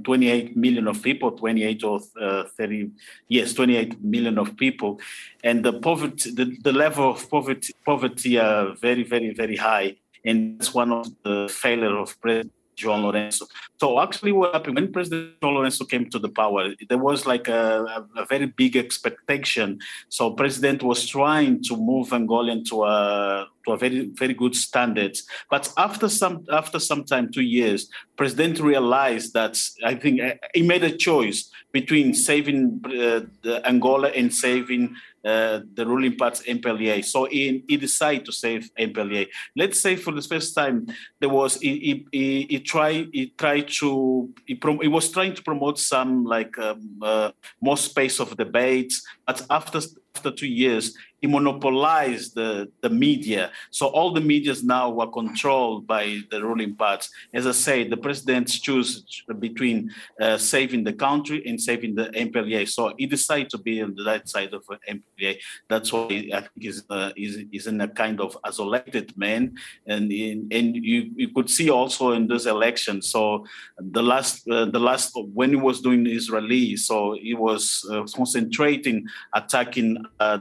28 0.03 0.55
million 0.55 0.87
of 0.87 1.01
people, 1.01 1.31
28 1.31 1.83
or 1.83 1.99
uh, 2.19 2.43
30, 2.57 2.91
yes, 3.27 3.53
28 3.53 4.03
million 4.03 4.37
of 4.37 4.55
people, 4.57 4.99
and 5.43 5.63
the 5.65 5.73
poverty, 5.73 6.31
the, 6.31 6.55
the 6.61 6.71
level 6.71 7.11
of 7.11 7.29
poverty, 7.29 7.73
poverty 7.85 8.37
are 8.37 8.75
very, 8.75 9.03
very, 9.03 9.33
very 9.33 9.55
high, 9.55 9.95
and 10.23 10.59
that's 10.59 10.73
one 10.73 10.91
of 10.91 11.07
the 11.23 11.49
failure 11.51 11.97
of 11.97 12.19
President 12.21 12.53
João 12.75 13.01
Lourenço. 13.01 13.47
So 13.79 13.99
actually, 13.99 14.31
what 14.31 14.53
happened 14.53 14.75
when 14.75 14.91
President 14.91 15.33
João 15.41 15.53
Lourenço 15.53 15.87
came 15.87 16.09
to 16.09 16.19
the 16.19 16.29
power, 16.29 16.73
there 16.89 16.97
was 16.97 17.25
like 17.25 17.47
a, 17.47 18.05
a, 18.15 18.25
very 18.25 18.45
big 18.45 18.75
expectation. 18.75 19.79
So 20.09 20.31
President 20.31 20.83
was 20.83 21.07
trying 21.07 21.61
to 21.63 21.75
move 21.75 22.13
Angola 22.13 22.51
into 22.51 22.83
a 22.83 23.47
to 23.65 23.73
a 23.73 23.77
very 23.77 24.11
very 24.13 24.33
good 24.33 24.55
standards. 24.55 25.23
But 25.49 25.71
after 25.77 26.09
some 26.09 26.45
after 26.51 26.79
some 26.79 27.03
time, 27.03 27.31
two 27.31 27.43
years, 27.43 27.89
President 28.17 28.59
realized 28.59 29.33
that 29.33 29.57
I 29.83 29.95
think 29.95 30.21
he 30.53 30.63
made 30.63 30.83
a 30.83 30.95
choice 30.95 31.49
between 31.71 32.13
saving 32.13 32.81
uh, 32.85 33.21
Angola 33.63 34.09
and 34.09 34.33
saving 34.33 34.95
uh, 35.23 35.59
the 35.73 35.85
ruling 35.85 36.15
party's 36.15 36.41
MPLA. 36.45 37.03
So 37.05 37.25
he, 37.25 37.63
he 37.67 37.77
decided 37.77 38.25
to 38.25 38.31
save 38.31 38.69
MPLA. 38.79 39.27
Let's 39.55 39.79
say 39.79 39.95
for 39.95 40.11
the 40.11 40.21
first 40.21 40.55
time 40.55 40.87
there 41.19 41.29
was 41.29 41.57
he 41.59 42.05
he, 42.11 42.47
he, 42.49 42.59
tried 42.59 43.09
he 43.13 43.27
tried 43.27 43.67
to 43.79 44.29
he, 44.45 44.55
prom- 44.55 44.81
he 44.81 44.87
was 44.87 45.11
trying 45.11 45.33
to 45.35 45.43
promote 45.43 45.79
some 45.79 46.23
like 46.25 46.57
um, 46.57 46.99
uh, 47.01 47.31
more 47.61 47.77
space 47.77 48.19
of 48.19 48.35
debates, 48.37 49.05
but 49.25 49.45
after 49.49 49.79
after 50.15 50.31
two 50.31 50.47
years 50.47 50.95
he 51.21 51.27
monopolized 51.27 52.35
the, 52.35 52.69
the 52.81 52.89
media. 52.89 53.51
So 53.69 53.87
all 53.87 54.11
the 54.11 54.21
medias 54.21 54.63
now 54.63 54.89
were 54.89 55.07
controlled 55.07 55.87
by 55.87 56.19
the 56.31 56.43
ruling 56.43 56.75
parts. 56.75 57.09
As 57.33 57.45
I 57.45 57.51
say, 57.51 57.87
the 57.87 57.97
presidents 57.97 58.59
choose 58.59 59.23
between 59.39 59.91
uh, 60.19 60.37
saving 60.37 60.83
the 60.83 60.93
country 60.93 61.43
and 61.45 61.61
saving 61.61 61.95
the 61.95 62.05
MPLA. 62.05 62.67
So 62.67 62.93
he 62.97 63.05
decided 63.05 63.49
to 63.51 63.59
be 63.59 63.81
on 63.81 63.93
the 63.95 64.03
right 64.03 64.27
side 64.27 64.53
of 64.53 64.65
MPLA. 64.65 65.37
That's 65.69 65.93
why 65.93 66.29
I 66.33 66.41
think 66.41 66.59
he's, 66.59 66.83
uh, 66.89 67.11
he's, 67.15 67.37
he's 67.51 67.67
in 67.67 67.79
a 67.81 67.87
kind 67.87 68.19
of 68.19 68.37
isolated 68.43 69.15
man. 69.15 69.55
And 69.85 70.11
in, 70.11 70.47
and 70.51 70.75
you, 70.75 71.11
you 71.15 71.29
could 71.29 71.49
see 71.49 71.69
also 71.69 72.11
in 72.13 72.27
this 72.27 72.47
election. 72.47 73.01
So 73.01 73.45
the 73.77 74.01
last 74.01 74.47
uh, 74.49 74.65
the 74.65 74.79
last 74.79 75.11
when 75.33 75.49
he 75.49 75.55
was 75.55 75.81
doing 75.81 76.05
his 76.05 76.29
release, 76.29 76.87
so 76.87 77.13
he 77.13 77.33
was 77.33 77.85
uh, 77.91 78.03
concentrating 78.15 79.05
attacking 79.33 80.03
uh, 80.19 80.39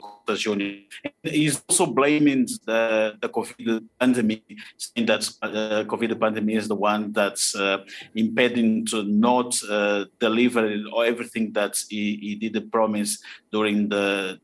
5 0.00 0.19
Jr. 0.36 1.10
He's 1.22 1.62
also 1.68 1.86
blaming 1.86 2.46
the, 2.66 3.16
the 3.20 3.28
COVID 3.28 3.84
pandemic, 3.98 4.42
saying 4.76 5.06
that 5.06 5.28
uh, 5.42 5.84
COVID 5.84 6.18
pandemic 6.20 6.56
is 6.56 6.68
the 6.68 6.74
one 6.74 7.12
that's 7.12 7.54
uh, 7.54 7.78
impeding 8.14 8.86
to 8.86 9.04
not 9.04 9.58
uh, 9.68 10.04
deliver 10.18 10.66
everything 11.04 11.52
that 11.52 11.76
he, 11.88 12.36
he 12.40 12.48
did 12.48 12.70
promise 12.72 13.18
during 13.50 13.88
the 13.88 14.40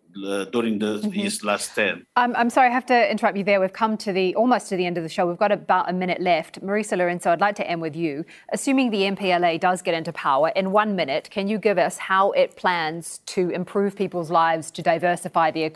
during 0.50 0.78
the, 0.78 0.98
mm-hmm. 0.98 1.10
his 1.10 1.44
last 1.44 1.74
term. 1.74 2.06
I'm, 2.16 2.34
I'm 2.36 2.50
sorry, 2.50 2.68
I 2.68 2.72
have 2.72 2.86
to 2.86 3.10
interrupt 3.10 3.36
you 3.36 3.44
there. 3.44 3.60
We've 3.60 3.72
come 3.72 3.96
to 3.98 4.12
the 4.12 4.34
almost 4.34 4.68
to 4.70 4.76
the 4.76 4.86
end 4.86 4.96
of 4.96 5.02
the 5.02 5.08
show. 5.08 5.26
We've 5.26 5.36
got 5.36 5.52
about 5.52 5.90
a 5.90 5.92
minute 5.92 6.20
left. 6.20 6.62
Marisa 6.62 6.96
Lourenço, 6.96 7.26
I'd 7.26 7.40
like 7.40 7.56
to 7.56 7.68
end 7.68 7.82
with 7.82 7.94
you. 7.94 8.24
Assuming 8.52 8.90
the 8.90 9.02
MPLA 9.02 9.60
does 9.60 9.82
get 9.82 9.94
into 9.94 10.12
power, 10.12 10.48
in 10.56 10.72
one 10.72 10.96
minute, 10.96 11.28
can 11.30 11.48
you 11.48 11.58
give 11.58 11.78
us 11.78 11.98
how 11.98 12.30
it 12.32 12.56
plans 12.56 13.18
to 13.26 13.50
improve 13.50 13.96
people's 13.96 14.30
lives, 14.30 14.70
to 14.72 14.82
diversify 14.82 15.50
the 15.50 15.62
economy, 15.62 15.75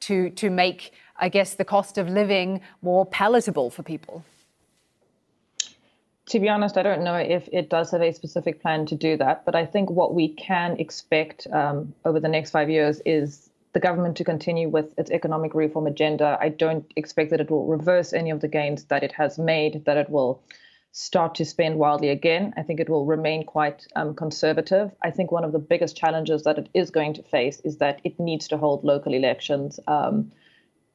to, 0.00 0.30
to 0.30 0.50
make, 0.50 0.92
I 1.16 1.28
guess, 1.28 1.54
the 1.54 1.64
cost 1.64 1.98
of 1.98 2.08
living 2.08 2.60
more 2.82 3.04
palatable 3.06 3.70
for 3.70 3.82
people? 3.82 4.24
to 6.26 6.40
be 6.40 6.48
honest, 6.48 6.78
I 6.78 6.82
don't 6.82 7.04
know 7.04 7.16
if 7.16 7.48
it 7.52 7.68
does 7.68 7.90
have 7.90 8.00
a 8.00 8.12
specific 8.12 8.62
plan 8.62 8.86
to 8.86 8.94
do 8.94 9.16
that. 9.18 9.44
But 9.44 9.54
I 9.54 9.66
think 9.66 9.90
what 9.90 10.14
we 10.14 10.28
can 10.28 10.78
expect 10.80 11.46
um, 11.52 11.94
over 12.04 12.18
the 12.18 12.28
next 12.28 12.50
five 12.50 12.70
years 12.70 13.00
is 13.04 13.50
the 13.74 13.80
government 13.80 14.16
to 14.16 14.24
continue 14.24 14.68
with 14.68 14.98
its 14.98 15.10
economic 15.10 15.54
reform 15.54 15.86
agenda. 15.86 16.38
I 16.40 16.48
don't 16.48 16.90
expect 16.96 17.30
that 17.30 17.40
it 17.40 17.50
will 17.50 17.66
reverse 17.66 18.12
any 18.12 18.30
of 18.30 18.40
the 18.40 18.48
gains 18.48 18.84
that 18.84 19.02
it 19.02 19.12
has 19.12 19.38
made, 19.38 19.84
that 19.84 19.96
it 19.96 20.08
will 20.08 20.40
start 20.96 21.34
to 21.34 21.44
spend 21.44 21.76
wildly 21.76 22.08
again. 22.08 22.54
I 22.56 22.62
think 22.62 22.78
it 22.78 22.88
will 22.88 23.04
remain 23.04 23.44
quite 23.44 23.84
um, 23.96 24.14
conservative. 24.14 24.92
I 25.02 25.10
think 25.10 25.32
one 25.32 25.42
of 25.42 25.50
the 25.50 25.58
biggest 25.58 25.96
challenges 25.96 26.44
that 26.44 26.56
it 26.56 26.68
is 26.72 26.90
going 26.90 27.14
to 27.14 27.22
face 27.24 27.58
is 27.64 27.78
that 27.78 28.00
it 28.04 28.20
needs 28.20 28.46
to 28.48 28.56
hold 28.56 28.84
local 28.84 29.12
elections. 29.12 29.80
Um, 29.88 30.30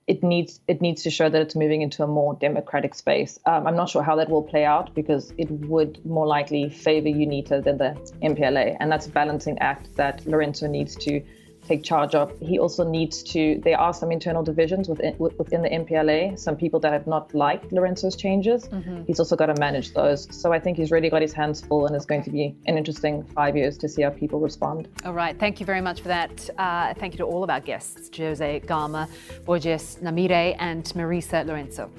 it 0.08 0.24
needs 0.24 0.62
it 0.70 0.82
needs 0.82 1.04
to 1.04 1.10
show 1.10 1.28
that 1.30 1.42
it's 1.42 1.54
moving 1.54 1.82
into 1.82 2.02
a 2.02 2.08
more 2.08 2.34
democratic 2.34 2.96
space. 2.96 3.40
Um, 3.46 3.68
I'm 3.68 3.76
not 3.76 3.90
sure 3.90 4.02
how 4.02 4.16
that 4.16 4.30
will 4.30 4.42
play 4.42 4.64
out 4.64 4.96
because 4.96 5.34
it 5.38 5.52
would 5.52 6.04
more 6.06 6.26
likely 6.26 6.70
favor 6.70 7.10
UNITA 7.10 7.62
than 7.62 7.78
the 7.78 7.92
MPLA, 8.24 8.78
and 8.80 8.90
that's 8.90 9.06
a 9.06 9.12
balancing 9.12 9.60
act 9.60 9.98
that 9.98 10.24
Lourenço 10.24 10.70
needs 10.70 10.96
to 10.96 11.22
take 11.69 11.84
charge 11.84 12.15
of. 12.15 12.34
He 12.39 12.58
also 12.58 12.84
needs 12.84 13.21
to, 13.32 13.62
there 13.63 13.79
are 13.79 13.93
some 13.93 14.12
internal 14.12 14.43
divisions 14.43 14.89
within, 14.89 15.15
within 15.19 15.62
the 15.62 15.69
MPLA, 15.69 16.38
some 16.38 16.55
people 16.55 16.79
that 16.79 16.91
have 16.91 17.05
not 17.05 17.34
liked 17.34 17.71
Lourenço's 17.71 18.15
changes. 18.15 18.67
Mm-hmm. 18.67 19.03
He's 19.03 19.19
also 19.19 19.36
got 19.36 19.47
to 19.47 19.55
manage 19.60 19.93
those. 19.93 20.27
So 20.36 20.51
I 20.51 20.60
think 20.60 20.77
he's 20.77 20.91
really 20.91 21.10
got 21.10 21.21
his 21.21 21.34
hands 21.34 21.62
full 21.62 21.86
and 21.86 21.95
it's 21.95 22.05
going 22.05 22.23
to 22.23 22.32
be 22.32 22.55
an 22.65 22.77
interesting 22.77 23.23
five 23.23 23.55
years 23.55 23.77
to 23.77 23.88
see 23.88 24.01
how 24.01 24.10
people 24.10 24.39
respond. 24.39 24.88
All 25.05 25.13
right. 25.13 25.38
Thank 25.38 25.60
you 25.60 25.65
very 25.65 25.82
much 25.82 26.01
for 26.01 26.08
that. 26.08 26.49
Uh, 26.58 26.93
thank 26.95 27.13
you 27.13 27.17
to 27.19 27.25
all 27.25 27.43
of 27.43 27.49
our 27.49 27.62
guests, 27.62 28.10
Jose 28.17 28.60
Gama, 28.62 29.08
Borges 29.45 29.99
Nhamirre, 30.01 30.55
and 30.60 30.84
Marisa 30.95 31.45
Lourenço. 31.45 31.89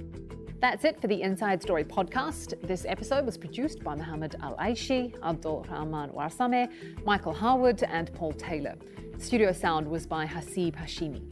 That's 0.60 0.84
it 0.84 1.00
for 1.00 1.06
the 1.06 1.22
Inside 1.22 1.62
Story 1.62 1.84
podcast. 1.84 2.60
This 2.60 2.84
episode 2.86 3.24
was 3.24 3.38
produced 3.38 3.82
by 3.82 3.94
Mohammed 3.94 4.36
Al 4.42 4.56
Aishi, 4.56 5.14
Abdul 5.22 5.66
Rahman 5.70 6.10
Warsame, 6.10 6.68
Michael 7.06 7.32
Harwood, 7.32 7.82
and 7.84 8.12
Paul 8.12 8.32
Taylor. 8.34 8.76
Studio 9.20 9.52
sound 9.52 9.86
was 9.86 10.06
by 10.06 10.24
Hasib 10.26 10.74
Hashimi. 10.76 11.22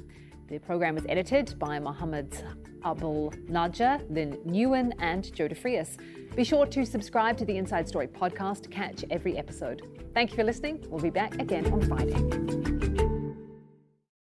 The 0.49 0.59
program 0.59 0.95
was 0.95 1.07
edited 1.09 1.59
by 1.59 1.79
Mohammed 1.79 2.37
Abul 2.85 3.33
Naja, 3.51 4.05
Lynn 4.11 4.37
Newen, 4.47 4.93
and 4.99 5.33
Joe 5.35 5.49
DeFrias. 5.49 5.97
Be 6.37 6.45
sure 6.45 6.67
to 6.67 6.85
subscribe 6.85 7.39
to 7.39 7.47
the 7.47 7.57
Inside 7.57 7.89
Story 7.89 8.07
podcast 8.07 8.63
to 8.65 8.69
catch 8.69 9.07
every 9.11 9.39
episode. 9.39 9.83
Thank 10.13 10.31
you 10.31 10.37
for 10.37 10.45
listening. 10.45 10.85
We'll 10.89 11.01
be 11.01 11.11
back 11.11 11.41
again 11.41 11.73
on 11.73 11.81
Friday. 11.89 13.08